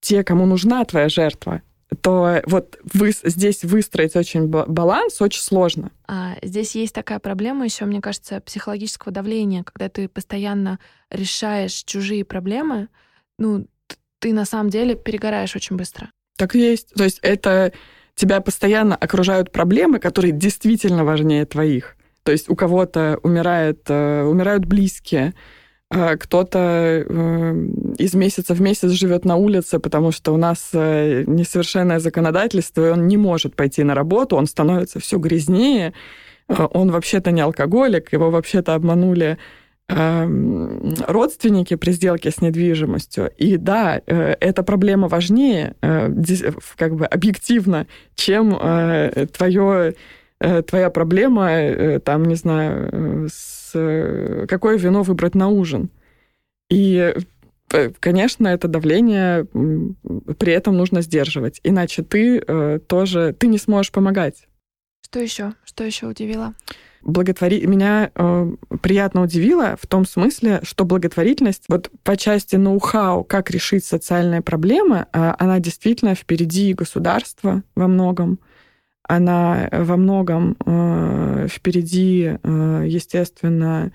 [0.00, 1.62] те, кому нужна твоя жертва,
[2.00, 5.90] то вот вы, здесь выстроить очень баланс очень сложно.
[6.06, 10.78] А здесь есть такая проблема еще, мне кажется, психологического давления, когда ты постоянно
[11.10, 12.88] решаешь чужие проблемы,
[13.38, 13.66] ну,
[14.18, 16.10] ты на самом деле перегораешь очень быстро.
[16.36, 16.92] Так и есть.
[16.94, 17.72] То есть это
[18.14, 21.96] тебя постоянно окружают проблемы, которые действительно важнее твоих.
[22.22, 25.34] То есть у кого-то умирает, э, умирают близкие,
[25.90, 27.66] кто-то э,
[27.98, 32.90] из месяца в месяц живет на улице, потому что у нас э, несовершенное законодательство, и
[32.90, 35.94] он не может пойти на работу, он становится все грязнее,
[36.48, 39.38] он вообще-то не алкоголик, его вообще-то обманули
[39.90, 43.30] Эм, родственники при сделке с недвижимостью.
[43.38, 46.10] И да, э, эта проблема важнее, э,
[46.76, 49.94] как бы объективно, чем э, твое,
[50.66, 55.90] твоя проблема, там, не знаю, с какое вино выбрать на ужин.
[56.70, 57.14] И
[58.00, 59.46] конечно, это давление
[60.38, 62.40] при этом нужно сдерживать, иначе ты
[62.88, 64.46] тоже ты не сможешь помогать.
[65.02, 65.54] Что еще?
[65.64, 66.54] Что еще удивило?
[67.02, 67.66] благотвори...
[67.66, 68.52] меня э,
[68.82, 75.06] приятно удивило в том смысле, что благотворительность вот по части ноу-хау, как решить социальные проблемы,
[75.12, 78.38] э, она действительно впереди государства во многом.
[79.08, 83.90] Она во многом э, впереди, э, естественно,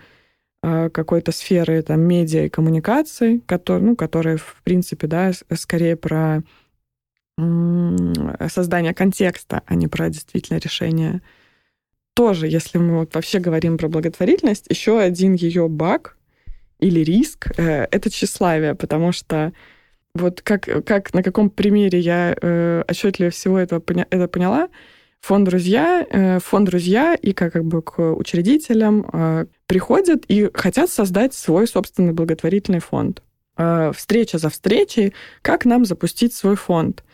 [0.64, 6.44] э, какой-то сферы там, медиа и коммуникаций, которые, ну, которые, в принципе, да, скорее про
[8.48, 11.22] создание контекста, а не про действительно решение.
[12.14, 16.16] Тоже, если мы вот вообще говорим про благотворительность, еще один ее баг
[16.80, 19.52] или риск э, это тщеславие, потому что
[20.14, 24.70] вот как, как на каком примере я э, отчетливо всего этого это поняла,
[25.24, 30.90] фонд «Друзья», э, фонд «Друзья» и как, как бы к учредителям э, приходят и хотят
[30.90, 33.24] создать свой собственный благотворительный фонд.
[33.56, 37.06] Э, встреча за встречей, как нам запустить свой фонд.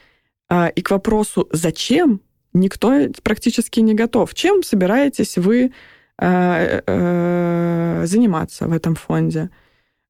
[0.75, 2.21] И к вопросу «Зачем?»
[2.53, 2.91] никто
[3.21, 4.33] практически не готов.
[4.33, 5.71] Чем собираетесь вы
[8.07, 9.51] заниматься в этом фонде?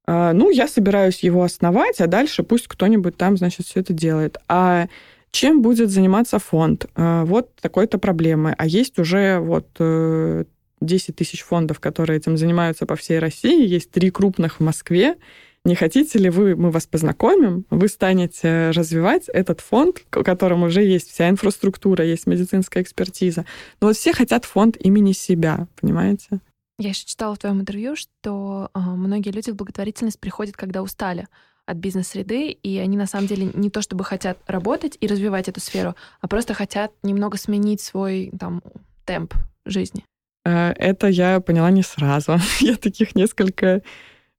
[0.06, 4.38] Ну, я собираюсь его основать, а дальше пусть кто-нибудь там, значит, все это делает.
[4.48, 4.88] А
[5.32, 6.86] чем будет заниматься фонд?
[6.96, 8.54] Э, вот такой-то проблемы.
[8.56, 10.44] А есть уже вот э,
[10.80, 13.66] 10 тысяч фондов, которые этим занимаются по всей России.
[13.66, 15.16] Есть три крупных в Москве
[15.64, 20.82] не хотите ли вы, мы вас познакомим, вы станете развивать этот фонд, в котором уже
[20.82, 23.44] есть вся инфраструктура, есть медицинская экспертиза.
[23.80, 26.40] Но вот все хотят фонд имени себя, понимаете?
[26.78, 31.28] Я еще читала в твоем интервью, что э, многие люди в благотворительность приходят, когда устали
[31.70, 35.60] от бизнес-среды, и они на самом деле не то чтобы хотят работать и развивать эту
[35.60, 38.62] сферу, а просто хотят немного сменить свой там
[39.04, 40.04] темп жизни.
[40.44, 42.38] Э, это я поняла не сразу.
[42.60, 43.82] я таких несколько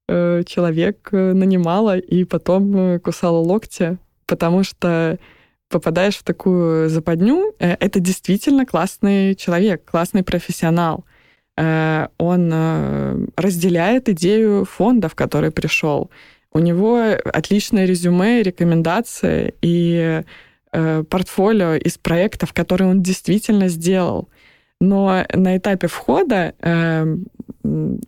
[0.08, 5.18] э, человек э, нанимала и потом кусала локти, потому что
[5.70, 11.06] попадаешь в такую западню, это действительно классный человек, классный профессионал.
[11.56, 16.10] Он разделяет идею фонда, в который пришел.
[16.54, 20.24] У него отличное резюме, рекомендации и
[20.72, 24.30] портфолио из проектов, которые он действительно сделал.
[24.80, 26.54] Но на этапе входа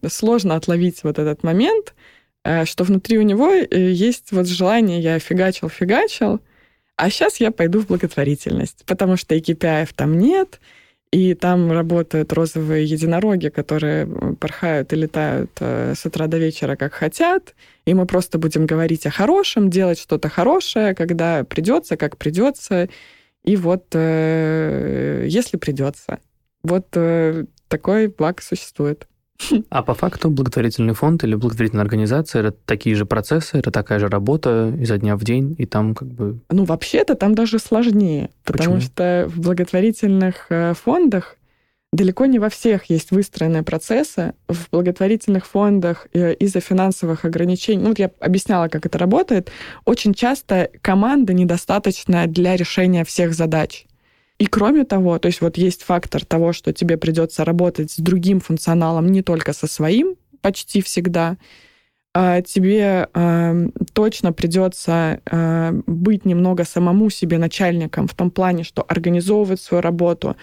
[0.08, 1.94] сложно отловить вот этот момент,
[2.66, 6.42] что внутри у него есть вот желание «я фигачил, фигачил»,
[6.96, 10.60] а сейчас я пойду в благотворительность, потому что и KPI там нет,
[11.14, 14.08] и там работают розовые единороги, которые
[14.40, 17.54] порхают и летают э, с утра до вечера, как хотят.
[17.86, 22.90] И мы просто будем говорить о хорошем, делать что-то хорошее, когда придется, как придется.
[23.44, 26.18] И вот э, если придется.
[26.64, 29.08] Вот э, такой благ существует.
[29.70, 34.08] А по факту благотворительный фонд или благотворительная организация это такие же процессы, это такая же
[34.08, 36.40] работа изо дня в день, и там как бы...
[36.50, 38.92] Ну, вообще-то там даже сложнее, потому Почему?
[38.92, 41.38] что в благотворительных э, фондах
[41.94, 44.34] далеко не во всех есть выстроенные процессы.
[44.48, 49.52] В благотворительных фондах э, из-за финансовых ограничений, ну вот я объясняла, как это работает,
[49.86, 53.86] очень часто команда недостаточная для решения всех задач.
[54.44, 58.42] И кроме того, то есть вот есть фактор того, что тебе придется работать с другим
[58.42, 61.38] функционалом, не только со своим, почти всегда,
[62.14, 68.84] а тебе э, точно придется э, быть немного самому себе начальником в том плане, что
[68.86, 70.36] организовывать свою работу,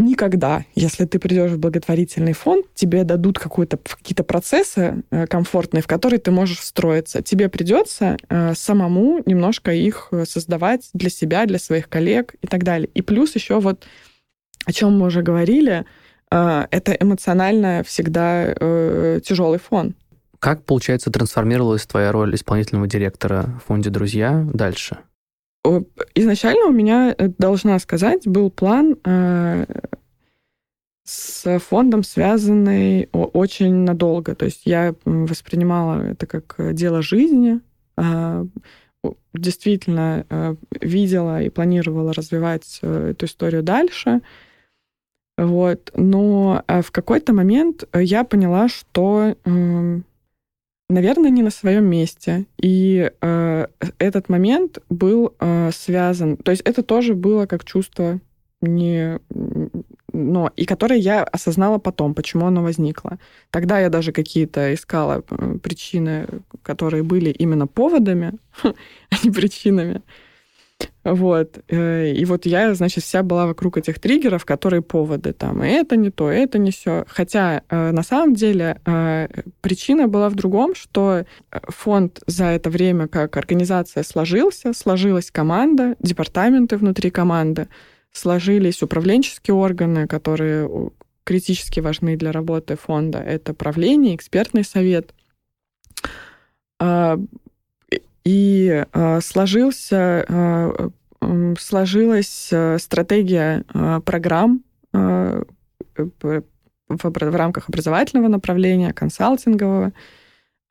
[0.00, 6.18] никогда, если ты придешь в благотворительный фонд, тебе дадут какие-то процессы э, комфортные, в которые
[6.18, 7.22] ты можешь встроиться.
[7.22, 12.64] Тебе придется э, самому немножко их э, создавать для себя, для своих коллег и так
[12.64, 12.88] далее.
[12.94, 13.86] И плюс еще вот,
[14.64, 15.84] о чем мы уже говорили,
[16.30, 18.54] это эмоционально всегда
[19.20, 19.96] тяжелый фон.
[20.38, 24.98] Как, получается, трансформировалась твоя роль исполнительного директора в фонде «Друзья» дальше?
[26.14, 29.66] Изначально у меня, э, должна сказать, был план э,
[31.04, 34.34] с фондом, связанный очень надолго.
[34.34, 37.60] То есть я воспринимала это как э, дело жизни,
[37.96, 38.46] а,
[39.34, 44.20] действительно видела и планировала развивать эту историю дальше.
[45.36, 45.90] Вот.
[45.94, 50.04] Но в какой-то момент я поняла, что эм,
[50.90, 52.46] наверное, не на своем месте.
[52.60, 53.66] И э,
[53.98, 58.20] этот момент был э, связан, то есть это тоже было как чувство
[58.62, 59.18] не
[60.12, 63.18] но и которое я осознала потом, почему оно возникло.
[63.50, 66.26] Тогда я даже какие-то искала э, причины,
[66.62, 68.32] которые были именно поводами,
[68.62, 68.72] а
[69.24, 70.02] не причинами.
[71.04, 71.60] Вот.
[71.68, 75.64] Э, и вот я, значит, вся была вокруг этих триггеров, которые поводы там.
[75.64, 77.04] И это не то, и это не все.
[77.08, 79.28] Хотя э, на самом деле э,
[79.62, 81.24] причина была в другом, что
[81.68, 87.68] фонд за это время как организация сложился, сложилась команда, департаменты внутри команды,
[88.12, 90.90] сложились управленческие органы, которые
[91.24, 93.20] критически важны для работы фонда.
[93.20, 95.14] Это правление, экспертный совет
[98.24, 100.88] и э, сложился, э,
[101.58, 103.64] сложилась э, стратегия
[104.04, 104.62] программ
[104.92, 106.42] в,
[107.36, 109.92] рамках образовательного направления, консалтингового,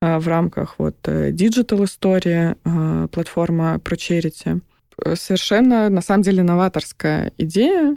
[0.02, 2.56] в рамках вот digital истории,
[3.08, 4.62] платформа ProCharity.
[5.16, 7.96] Совершенно, на самом деле, новаторская идея,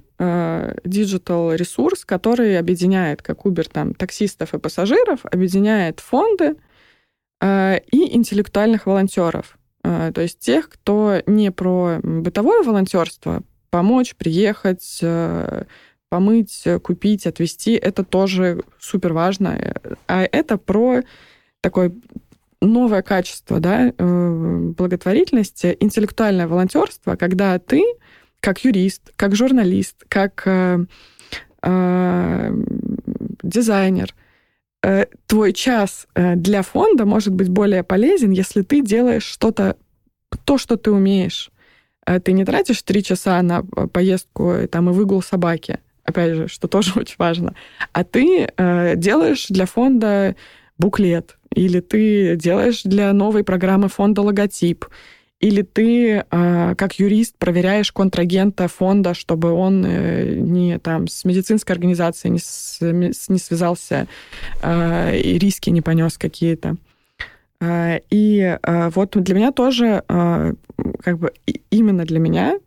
[0.85, 6.55] digital ресурс, который объединяет, как Uber, там, таксистов и пассажиров, объединяет фонды, Э,
[7.43, 9.59] и интеллектуальных волонтеров.
[9.85, 15.65] Э, то есть тех, кто не про бытовое волонтерство, помочь, приехать, э,
[16.09, 19.75] помыть, купить, отвезти, это тоже супер важно.
[20.07, 21.03] А это про
[21.63, 21.93] такое
[22.61, 27.83] новое качество да, благотворительности, интеллектуальное волонтерство, когда ты,
[28.41, 30.47] как юрист, как журналист, как
[33.43, 34.15] дизайнер,
[34.85, 39.77] Э, твой час э, для фонда может быть более полезен, если ты делаешь что-то,
[40.45, 41.51] то, что ты умеешь.
[42.05, 46.67] Э, ты не тратишь три часа на поездку там, и выгул собаки, опять же, что
[46.69, 47.55] тоже очень важно,
[47.93, 48.49] а ты
[48.97, 50.35] делаешь для фонда
[50.79, 54.87] буклет, или ты делаешь для новой программы фонда логотип,
[55.43, 61.75] или ты, а, как юрист, проверяешь контрагента фонда, чтобы он э, не там с медицинской
[61.75, 62.79] организацией не, с,
[63.29, 64.07] не связался
[64.63, 66.77] а, и риски не понес какие-то.
[67.61, 68.59] А, и
[68.95, 71.33] вот для меня тоже, как бы
[71.71, 72.59] именно для меня,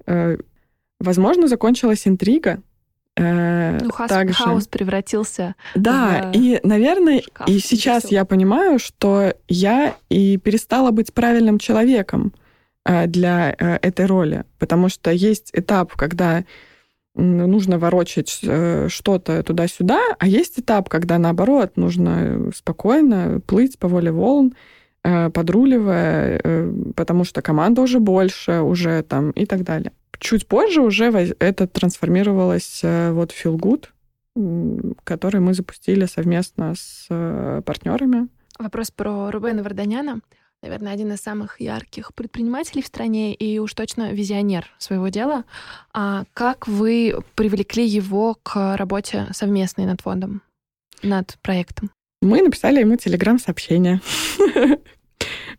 [0.99, 2.59] возможно, закончилась интрига
[3.17, 4.33] Э, ну, хаос, также...
[4.33, 5.55] хаос превратился.
[5.73, 6.37] Да, в...
[6.37, 12.33] и, наверное, шкаф, и сейчас я понимаю, что я и перестала быть правильным человеком
[12.85, 16.43] для э, этой роли, потому что есть этап, когда
[17.15, 24.53] нужно ворочать что-то туда-сюда, а есть этап, когда наоборот нужно спокойно плыть по воле волн,
[25.01, 26.41] подруливая,
[26.93, 29.93] потому что команда уже больше, уже там и так далее.
[30.19, 31.05] Чуть позже уже
[31.39, 38.27] это трансформировалось э, вот в Feel Good, который мы запустили совместно с э, партнерами.
[38.57, 40.21] Вопрос про Рубена Варданяна.
[40.65, 45.43] Наверное, один из самых ярких предпринимателей в стране и уж точно визионер своего дела.
[45.93, 50.41] А как вы привлекли его к работе совместной над фондом,
[51.03, 51.91] над проектом?
[52.23, 54.01] Мы написали ему телеграм-сообщение.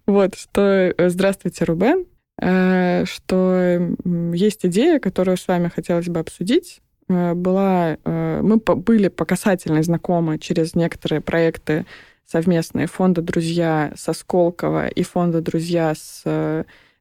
[0.06, 0.60] Вот, что
[0.96, 2.06] э, «Здравствуйте, Рубен,
[2.40, 3.94] Э, что
[4.32, 6.80] есть идея, которую с вами хотелось бы обсудить.
[7.08, 11.86] Э, была, мы были по касательной знакомы через некоторые проекты
[12.26, 16.24] совместные фонда «Друзья» со Сколково и фонда «Друзья» с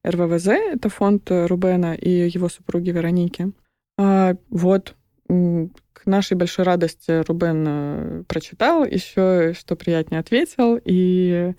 [0.04, 3.52] РВВЗ, это фонд Рубена и его супруги Вероники.
[3.98, 4.96] А, вот,
[5.28, 11.54] к нашей большой радости Рубен прочитал, еще что приятнее ответил, и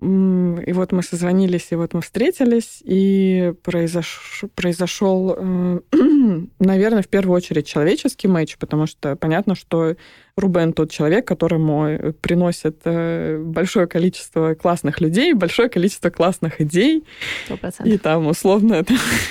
[0.00, 4.44] и вот мы созвонились, и вот мы встретились, и произош...
[4.54, 5.80] произошел, э,
[6.58, 9.96] наверное, в первую очередь человеческий матч, потому что понятно, что
[10.36, 17.04] Рубен тот человек, которому приносит э, большое количество классных людей, большое количество классных идей.
[17.48, 17.88] 100%.
[17.88, 18.84] И там, условно,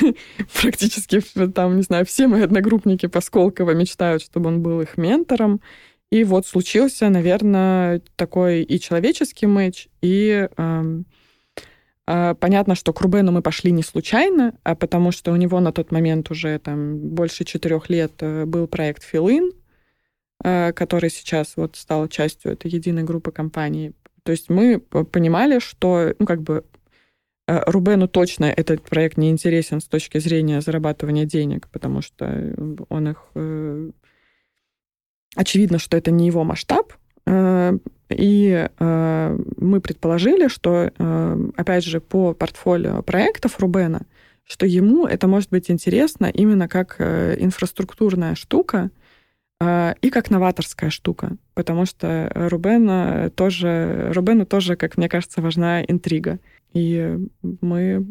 [0.61, 1.21] практически,
[1.53, 5.61] там, не знаю, все мои одногруппники по Сколково мечтают, чтобы он был их ментором.
[6.15, 10.83] И вот случился, наверное, такой и человеческий матч, и э,
[12.07, 15.73] э, понятно, что к Рубену мы пошли не случайно, а потому что у него на
[15.73, 19.51] тот момент уже там больше четырех лет э, был проект Филин,
[20.41, 23.91] э, который сейчас вот стал частью этой единой группы компаний.
[24.23, 26.63] То есть мы понимали, что, ну, как бы
[27.49, 32.55] э, Рубену точно этот проект не интересен с точки зрения зарабатывания денег, потому что
[32.87, 33.91] он их э,
[35.35, 36.93] Очевидно, что это не его масштаб,
[37.25, 37.77] э,
[38.09, 44.01] и э, мы предположили, что, э, опять же, по портфолио проектов Рубена,
[44.43, 48.91] что ему это может быть интересно именно как инфраструктурная штука
[49.61, 56.37] и как новаторская штука, потому что Рубена тоже, Рубену тоже, как мне кажется, важна интрига.
[56.73, 57.17] И
[57.61, 58.05] мы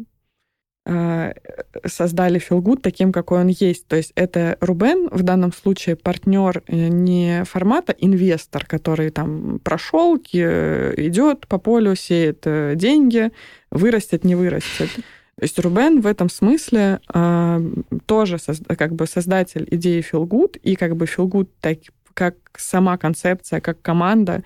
[1.85, 3.87] создали Филгуд таким, какой он есть.
[3.87, 10.17] То есть это Рубен, в данном случае партнер э, не формата инвестор, который там прошел,
[10.17, 13.31] идет по полю, сеет э, деньги,
[13.71, 14.89] вырастет, не вырастет.
[14.93, 17.61] То есть Рубен в этом смысле э,
[18.05, 18.37] тоже
[18.77, 21.79] как бы создатель идеи Филгуд, и как бы Филгуд так,
[22.13, 24.43] как сама концепция, как команда,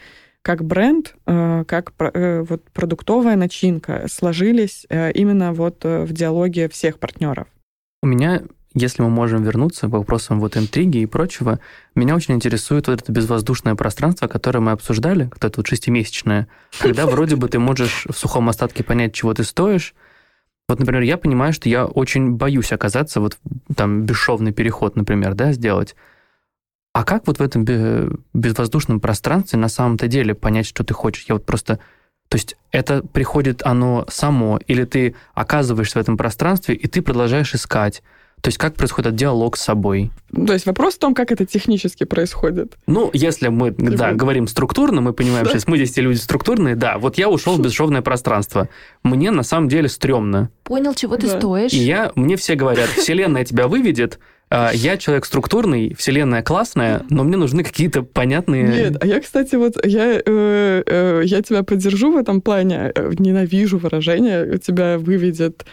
[0.50, 6.98] как бренд, э, как э, вот продуктовая начинка сложились э, именно вот в диалоге всех
[6.98, 7.46] партнеров.
[8.02, 8.42] У меня,
[8.74, 11.60] если мы можем вернуться к вопросам вот интриги и прочего,
[11.94, 16.48] меня очень интересует вот это безвоздушное пространство, которое мы обсуждали, вот это вот шестимесячное,
[16.80, 19.94] когда вроде бы ты можешь в сухом остатке понять, чего ты стоишь,
[20.68, 23.38] вот, например, я понимаю, что я очень боюсь оказаться вот
[23.76, 25.96] там бесшовный переход, например, да, сделать.
[27.00, 27.64] А как вот в этом
[28.34, 31.28] безвоздушном пространстве на самом-то деле понять, что ты хочешь?
[31.30, 31.80] Я вот просто...
[32.28, 37.56] То есть это приходит оно само, или ты оказываешься в этом пространстве, и ты продолжаешь
[37.56, 38.04] искать.
[38.42, 40.12] То есть как происходит диалог с собой?
[40.34, 42.78] То есть вопрос в том, как это технически происходит.
[42.86, 43.92] Ну, если мы Типа...
[43.92, 47.62] да, говорим структурно, мы понимаем, что мы здесь люди структурные, да, вот я ушел в
[47.62, 48.68] бесшовное пространство.
[49.04, 50.50] Мне на самом деле стрёмно.
[50.66, 51.72] Понял, чего ты стоишь.
[51.72, 54.20] И я, мне все говорят, вселенная тебя выведет,
[54.52, 58.64] я человек структурный, вселенная классная, но мне нужны какие-то понятные...
[58.64, 62.92] Нет, а я, кстати, вот я, э, э, я тебя поддержу в этом плане.
[63.20, 65.66] Ненавижу выражение «тебя выведет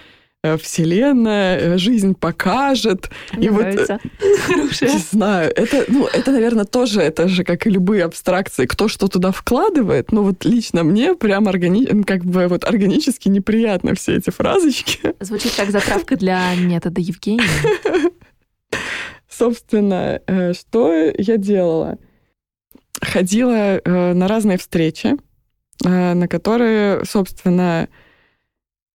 [0.43, 3.09] э, Вселенная, жизнь покажет.
[3.33, 3.99] Мне и нравится.
[4.21, 8.89] вот, Не знаю, это, ну, это, наверное, тоже, это же как и любые абстракции, кто
[8.89, 10.13] что туда вкладывает.
[10.13, 12.03] Но вот лично мне прям органи...
[12.03, 15.15] как бы вот органически неприятно все эти фразочки.
[15.21, 17.43] Звучит как затравка для метода Евгения.
[19.37, 21.99] Собственно, э, что я делала?
[23.03, 25.15] Ходила э, на разные встречи,
[25.85, 27.89] э, на которые, собственно,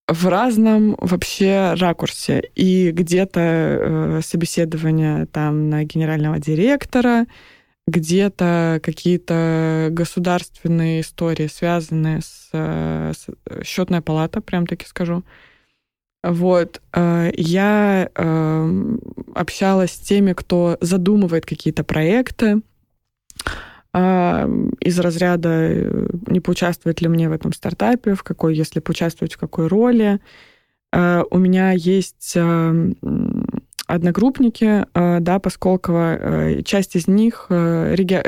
[0.09, 2.51] в разном вообще ракурсе.
[2.55, 7.27] И где-то собеседование там на генерального директора,
[7.87, 13.27] где-то какие-то государственные истории, связанные с, с
[13.63, 15.23] счетная палата, прям таки скажу.
[16.23, 16.81] Вот.
[16.95, 18.11] Я
[19.35, 22.61] общалась с теми, кто задумывает какие-то проекты,
[23.93, 29.67] из разряда не поучаствовать ли мне в этом стартапе, в какой, если поучаствовать, в какой
[29.67, 30.21] роли.
[30.93, 32.37] У меня есть
[33.87, 38.21] одногруппники, да, Посколково, часть из них реги...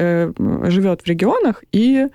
[0.69, 2.09] живет в регионах и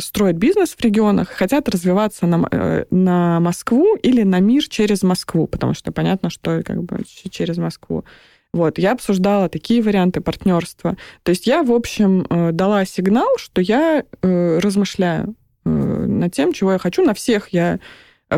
[0.00, 5.46] строят бизнес в регионах, хотят развиваться на, э, на Москву или на мир через Москву,
[5.46, 6.98] потому что понятно, что как бы
[7.30, 8.04] через Москву.
[8.52, 10.96] Вот, я обсуждала такие варианты партнерства.
[11.22, 15.34] То есть я, в общем, э, дала сигнал, что я э, размышляю
[15.64, 17.04] над тем, чего я хочу.
[17.04, 17.78] На всех я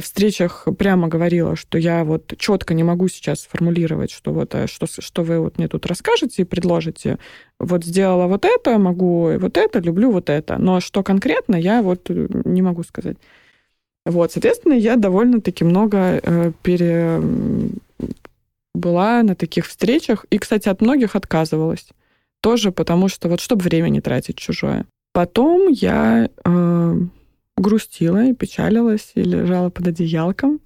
[0.00, 4.86] встречах прямо говорила, что я вот четко не могу сейчас сформулировать, что вот э, что,
[4.86, 7.18] что вы вот мне тут расскажете и предложите.
[7.58, 10.56] Вот сделала вот это, могу вот это, люблю вот это.
[10.56, 13.18] Но что конкретно, я вот э, не могу сказать.
[14.04, 17.20] Вот, соответственно, я довольно-таки много э, пере...
[18.74, 20.24] была на таких встречах.
[20.30, 21.86] И, кстати, от многих отказывалась.
[22.40, 24.86] Тоже потому что вот чтобы время не тратить чужое.
[25.12, 26.96] Потом я э,
[27.56, 30.60] грустила и печалилась, и лежала под одеялком.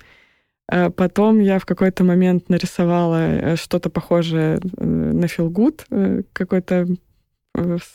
[0.70, 5.86] Э, потом я в какой-то момент нарисовала э, что-то похожее э, на филгуд,
[6.32, 6.86] какую-то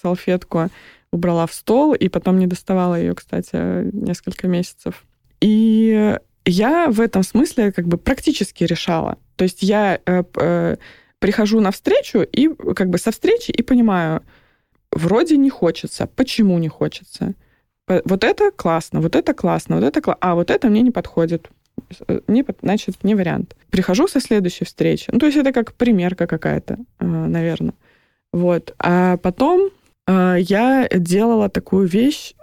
[0.01, 0.69] салфетку
[1.11, 3.55] убрала в стол, и потом не доставала ее, кстати,
[3.93, 5.05] несколько месяцев.
[5.39, 9.19] И я в этом смысле как бы практически решала.
[9.35, 9.99] То есть я
[11.19, 14.23] прихожу на встречу и как бы со встречи и понимаю,
[14.91, 16.07] вроде не хочется.
[16.07, 17.35] Почему не хочется?
[18.05, 20.19] Вот это классно, вот это классно, вот это классно.
[20.21, 21.49] А вот это мне не подходит.
[22.07, 23.55] Э, не, значит, не вариант.
[23.69, 25.09] Прихожу со следующей встречи.
[25.11, 27.73] Ну, то есть это как примерка какая-то, э, наверное.
[28.31, 28.73] Вот.
[28.79, 29.69] А потом
[30.07, 32.33] э, я делала такую вещь.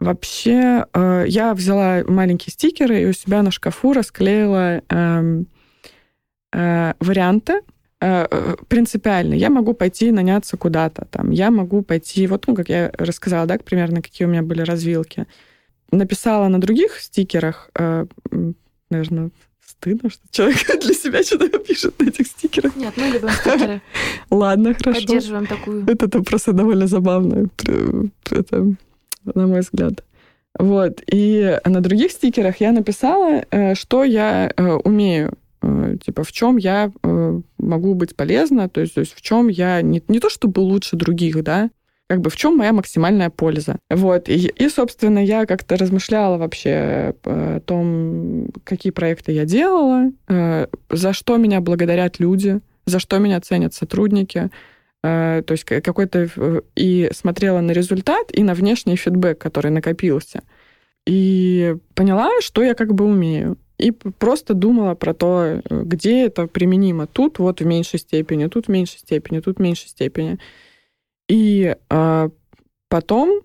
[0.00, 5.48] Вообще, я взяла маленькие стикеры и у себя на шкафу расклеила эм,
[6.52, 9.34] варианты, Э, э, принципиально.
[9.34, 13.58] Я могу пойти наняться куда-то, там, я могу пойти, вот, ну, как я рассказала, да,
[13.58, 15.26] примерно, какие у меня были развилки.
[15.90, 18.06] Написала на других стикерах, э,
[18.90, 19.30] наверное,
[19.64, 22.76] стыдно, что человек для себя что-то пишет на этих стикерах.
[22.76, 23.80] Нет, мы любим стикеры.
[24.30, 25.00] Ладно, хорошо.
[25.00, 25.84] Поддерживаем такую.
[25.88, 27.48] Это, это просто довольно забавно,
[28.30, 28.74] это,
[29.24, 30.04] на мой взгляд.
[30.58, 31.02] Вот.
[31.12, 33.44] И на других стикерах я написала,
[33.74, 34.52] что я
[34.84, 39.20] умею Э, типа в чем я э, могу быть полезна, то есть, то есть в
[39.20, 41.70] чем я не, не то чтобы лучше других, да,
[42.08, 43.76] как бы в чем моя максимальная польза.
[43.90, 44.28] Вот.
[44.28, 51.12] И, и собственно, я как-то размышляла вообще о том, какие проекты я делала, э, за
[51.12, 54.50] что меня благодарят люди, за что меня ценят сотрудники,
[55.02, 56.28] то есть какой-то...
[56.74, 60.42] И смотрела на результат и на внешний фидбэк, который накопился.
[61.06, 67.06] И поняла, что я как бы умею и просто думала про то, где это применимо.
[67.06, 70.38] Тут вот в меньшей степени, тут в меньшей степени, тут в меньшей степени.
[71.28, 72.28] И э,
[72.88, 73.42] потом,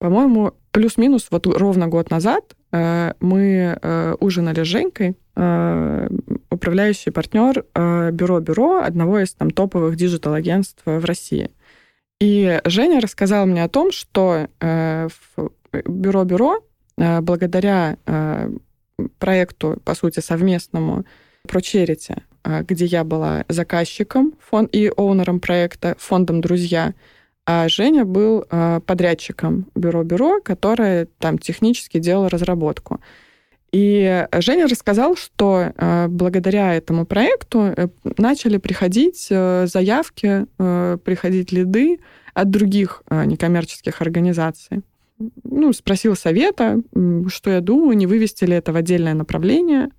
[0.00, 6.08] по-моему, плюс-минус вот ровно год назад э, мы э, ужинали с Женькой, э,
[6.50, 11.50] управляющий партнер э, бюро-бюро одного из там топовых digital-агентств в России.
[12.20, 16.64] И Женя рассказал мне о том, что э, в бюро-бюро
[16.96, 18.50] э, благодаря э,
[19.18, 21.04] проекту, по сути, совместному
[21.46, 26.94] ProCharity, а, где я была заказчиком фонд и owner ом проекта, фондом «Друзья»,
[27.46, 33.00] а Женя был а, подрядчиком бюро-бюро, которое там технически делало разработку.
[33.70, 41.52] И Женя рассказал, что э, благодаря этому проекту э, начали приходить э, заявки, э, приходить
[41.52, 42.00] лиды
[42.32, 44.82] от других некоммерческих организаций
[45.44, 46.80] ну, спросил совета,
[47.28, 49.90] что я думаю, не вывести ли это в отдельное направление,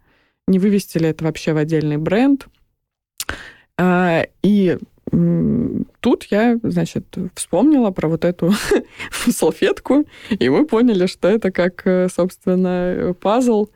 [0.47, 2.47] не вывести ли это вообще в отдельный бренд.
[3.77, 4.77] А, и
[6.01, 8.53] тут я, значит, вспомнила про вот эту
[9.11, 13.69] салфетку, и мы поняли, что это как, э, собственно, пазл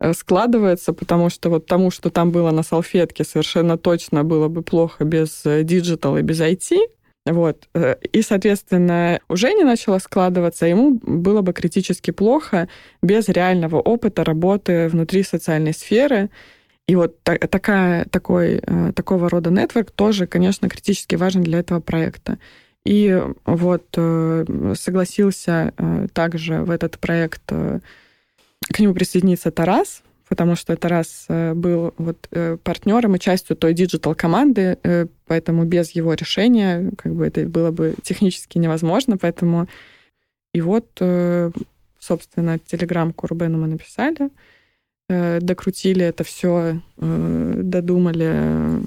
[0.00, 4.62] э, складывается, потому что вот тому, что там было на салфетке, совершенно точно было бы
[4.62, 6.78] плохо без э, digital и без IT,
[7.32, 7.68] вот.
[7.74, 12.68] Э, и, соответственно, у Жени начало складываться, ему было бы критически плохо
[13.02, 16.30] без реального опыта работы внутри социальной сферы.
[16.86, 22.38] И вот такая, такой, э, такого рода network тоже, конечно, критически важен для этого проекта.
[22.84, 25.74] И вот э, согласился
[26.14, 32.58] также в этот проект к нему присоединиться Тарас, потому что Тарас э, был вот э,
[32.62, 37.70] партнером и частью той digital команды, э, поэтому без его решения как бы это было
[37.70, 39.68] бы технически невозможно, поэтому
[40.54, 40.88] и вот,
[42.00, 44.30] собственно, телеграмку Рубену мы написали,
[45.06, 48.82] докрутили это все, додумали,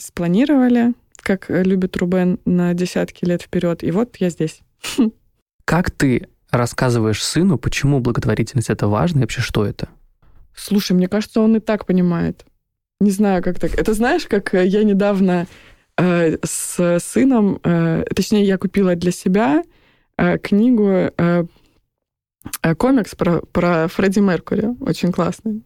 [0.00, 3.82] спланировали, как любит Рубен, на десятки лет вперед.
[3.82, 4.60] И вот я здесь.
[5.64, 9.88] Как ты рассказываешь сыну, почему благотворительность это важно и вообще что это?
[10.54, 12.44] Слушай, мне кажется, он и так понимает.
[13.00, 13.74] Не знаю, как так.
[13.74, 15.46] Это знаешь, как я недавно
[15.98, 19.62] э, с сыном, э, точнее, я купила для себя
[20.16, 21.44] э, книгу, э,
[22.62, 25.62] э, комикс про, про Фредди Меркури, очень классный.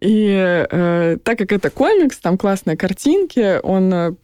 [0.00, 0.28] И
[0.70, 4.14] э, так как это комикс, там классные картинки, он, э,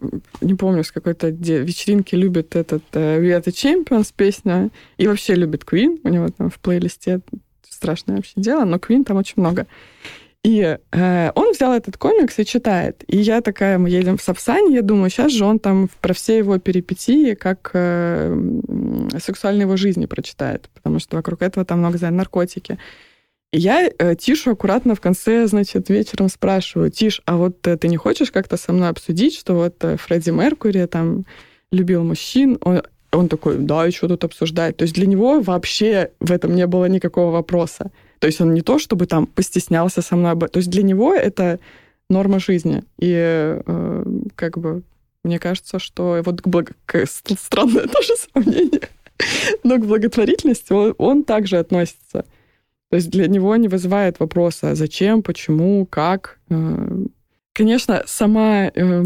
[0.41, 5.35] не помню, с какой-то вечеринки любит этот э, We Are the Champions песня, и вообще
[5.35, 7.21] любит Queen, у него там в плейлисте
[7.69, 9.67] страшное вообще дело, но Queen там очень много.
[10.45, 13.03] И э, он взял этот комикс и читает.
[13.09, 16.37] И я такая, мы едем в Сапсане, я думаю, сейчас же он там про все
[16.39, 18.37] его перипетии, как э,
[19.21, 22.79] сексуальной его жизни прочитает, потому что вокруг этого там много, знаю, наркотики.
[23.57, 27.97] Я э, Тишу аккуратно в конце, значит, вечером спрашиваю, Тиш, а вот э, ты не
[27.97, 31.25] хочешь как-то со мной обсудить, что вот э, Фредди Меркури там
[31.71, 32.83] любил мужчин, он,
[33.13, 34.77] он такой, да, и что тут обсуждать?
[34.77, 37.93] То есть для него вообще в этом не было никакого вопроса.
[38.19, 40.37] То есть он не то, чтобы там постеснялся со мной.
[40.37, 41.61] То есть для него это
[42.11, 42.83] норма жизни.
[42.99, 44.83] И э, как бы
[45.23, 46.73] мне кажется, что вот благо...
[47.07, 48.89] странное тоже сравнение,
[49.63, 52.25] но к благотворительности он, он также относится.
[52.95, 56.39] То есть для него не вызывает вопроса, зачем, почему, как.
[56.49, 57.05] Э,
[57.53, 59.05] конечно, сама э,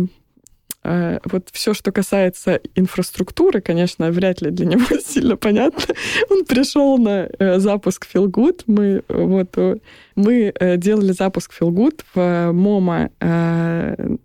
[0.85, 5.95] Э, вот все, что касается инфраструктуры, конечно, вряд ли для него сильно понятно.
[6.31, 8.65] Он пришел на э, запуск Good.
[8.67, 9.57] Мы, вот,
[10.15, 13.11] мы делали запуск Good в МОМА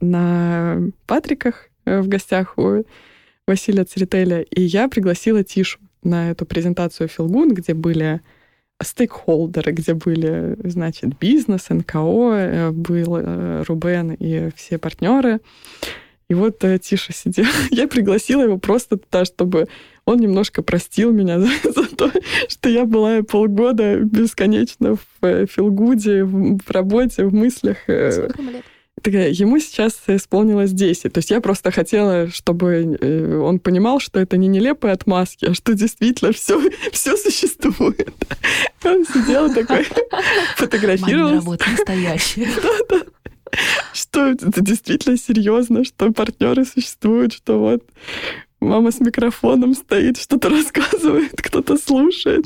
[0.01, 2.83] на Патриках в гостях у
[3.47, 4.41] Василия Церетеля.
[4.41, 8.21] И я пригласила Тишу на эту презентацию Good, где были
[8.81, 15.39] стейкхолдеры, где были, значит, бизнес, НКО, был Рубен и все партнеры.
[16.29, 17.45] И вот э, Тиша сидел.
[17.71, 19.67] Я пригласила его просто туда, чтобы
[20.05, 22.11] он немножко простил меня за, за то,
[22.47, 27.77] что я была полгода бесконечно в э, Филгуде, в, в работе, в мыслях.
[27.87, 28.11] Э.
[28.11, 28.63] Сколько ему лет?
[29.03, 31.11] Такая, ему сейчас исполнилось 10.
[31.11, 35.53] То есть я просто хотела, чтобы э, он понимал, что это не нелепые отмазки, а
[35.53, 38.09] что действительно все, все существует.
[38.83, 39.85] Он сидел такой,
[40.55, 41.35] фотографировался.
[41.35, 42.47] работа настоящая.
[42.61, 43.01] Да, да
[43.93, 47.83] что это действительно серьезно, что партнеры существуют, что вот
[48.59, 52.45] мама с микрофоном стоит, что-то рассказывает, кто-то слушает.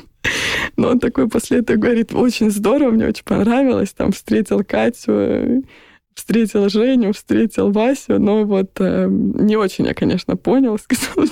[0.75, 5.63] Но он такой после этого говорит, очень здорово, мне очень понравилось, там встретил Катю,
[6.17, 11.25] встретил Женю, встретил Васю, но вот э, не очень я, конечно, понял, сказал,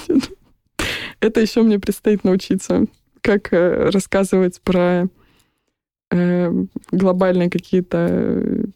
[1.19, 2.85] это еще мне предстоит научиться,
[3.21, 5.07] как э, рассказывать про
[6.11, 8.67] э, глобальные какие-то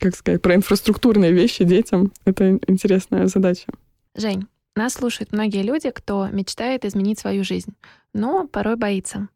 [0.00, 2.12] как сказать, про инфраструктурные вещи детям.
[2.24, 3.66] Это интересная задача.
[4.14, 7.74] Жень, нас слушают многие люди, кто мечтает изменить свою жизнь,
[8.12, 9.28] но порой боится.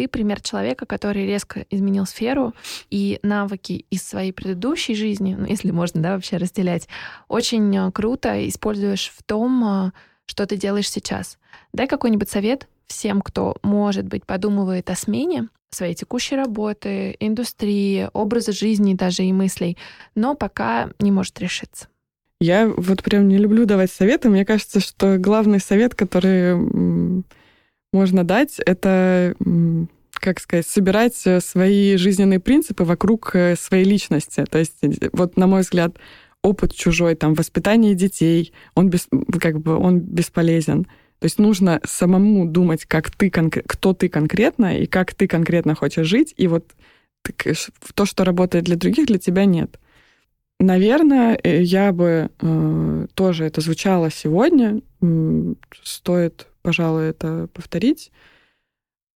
[0.00, 2.54] Ты пример человека, который резко изменил сферу,
[2.88, 6.88] и навыки из своей предыдущей жизни, ну, если можно, да, вообще разделять,
[7.28, 9.92] очень э, круто используешь в том, э,
[10.24, 11.36] что ты делаешь сейчас.
[11.74, 18.52] Дай какой-нибудь совет всем, кто, может быть, подумывает о смене, своей текущей работы, индустрии, образа
[18.52, 19.76] жизни даже и мыслей,
[20.14, 21.88] но пока не может решиться.
[22.40, 24.30] Я вот прям не люблю давать советы.
[24.30, 27.22] Мне кажется, что главный совет, который
[27.92, 29.34] можно дать, это,
[30.12, 34.44] как сказать, собирать э, свои жизненные принципы вокруг э, своей личности.
[34.48, 35.96] То есть, э, вот, на мой взгляд,
[36.42, 39.08] опыт чужой, там, воспитание детей, он, без,
[39.40, 40.84] как бы, он бесполезен.
[41.20, 46.06] То есть нужно самому думать, как ты, кто ты конкретно и как ты конкретно хочешь
[46.06, 46.72] жить, и вот
[47.94, 49.78] то, что работает для других, для тебя нет.
[50.58, 54.80] Наверное, я бы э, тоже это звучало сегодня.
[55.82, 58.12] Стоит, пожалуй, это повторить,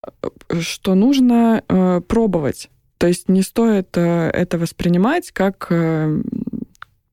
[0.03, 0.29] э,
[0.59, 2.69] что нужно э, пробовать.
[2.97, 6.21] То есть не стоит э, это воспринимать как, э,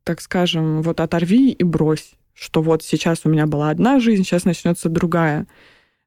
[0.05, 4.45] так скажем, вот оторви и брось что вот сейчас у меня была одна жизнь, сейчас
[4.45, 5.47] начнется другая.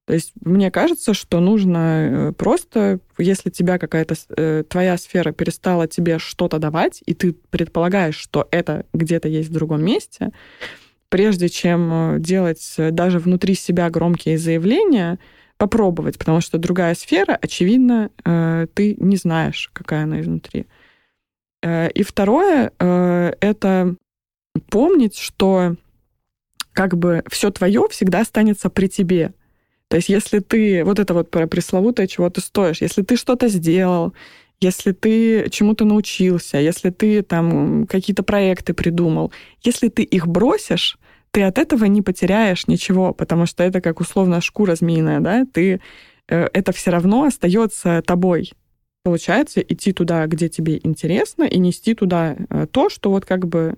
[0.05, 5.87] То есть мне кажется, что нужно э, просто, если тебя какая-то э, твоя сфера перестала
[5.87, 10.31] тебе что-то давать, и ты предполагаешь, что это где-то есть в другом месте,
[11.09, 15.19] прежде чем э, делать даже внутри себя громкие заявления,
[15.57, 18.09] попробовать, потому что другая сфера, очевидно,
[18.73, 20.65] ты не знаешь, какая она изнутри.
[21.65, 22.73] И второе—
[23.39, 23.95] это
[24.69, 25.77] помнить, что
[26.73, 29.33] как бы все твое всегда останется при тебе.
[29.87, 33.47] То есть если ты, вот это вот про пресловутое, чего ты стоишь, если ты что-то
[33.47, 34.13] сделал,
[34.59, 39.31] если ты чему-то научился, если ты там какие-то проекты придумал,
[39.61, 40.97] если ты их бросишь,
[41.31, 45.81] ты от этого не потеряешь ничего, потому что это как условно шкура змеиная, да, ты
[46.29, 48.53] э, это все равно остается тобой.
[49.03, 53.75] Получается идти туда, где тебе интересно, и нести туда э, то, что вот как бы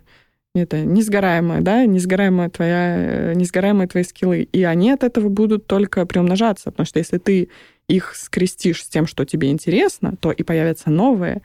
[0.54, 4.42] это несгораемое, да, несгораемая твоя, несгораемые твои скиллы.
[4.42, 7.50] И они от этого будут только приумножаться, потому что если ты
[7.88, 11.42] их скрестишь с тем, что тебе интересно, то и появятся новые,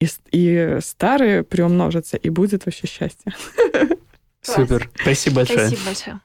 [0.00, 3.32] и, и старые приумножатся, и будет вообще счастье.
[4.42, 4.90] Супер.
[5.00, 5.68] Спасибо большое.
[5.68, 6.20] Спасибо большое.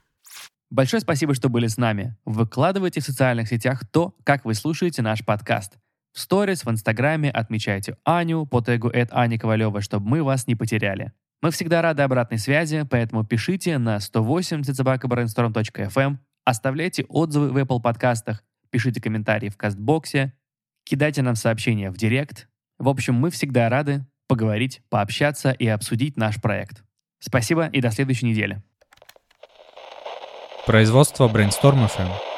[0.69, 2.15] Большое спасибо, что были с нами.
[2.25, 5.73] Выкладывайте в социальных сетях то, как вы слушаете наш подкаст.
[6.13, 11.11] В сторис, в Инстаграме отмечайте Аню по тегу Ани Ковалева, чтобы мы вас не потеряли.
[11.41, 18.43] Мы всегда рады обратной связи, поэтому пишите на 180 собакабрейнсторм.фм, оставляйте отзывы в Apple подкастах,
[18.73, 20.33] пишите комментарии в Кастбоксе,
[20.83, 22.49] кидайте нам сообщения в Директ.
[22.79, 26.83] В общем, мы всегда рады поговорить, пообщаться и обсудить наш проект.
[27.19, 28.63] Спасибо и до следующей недели.
[30.65, 32.32] Производство Brainstorm FM.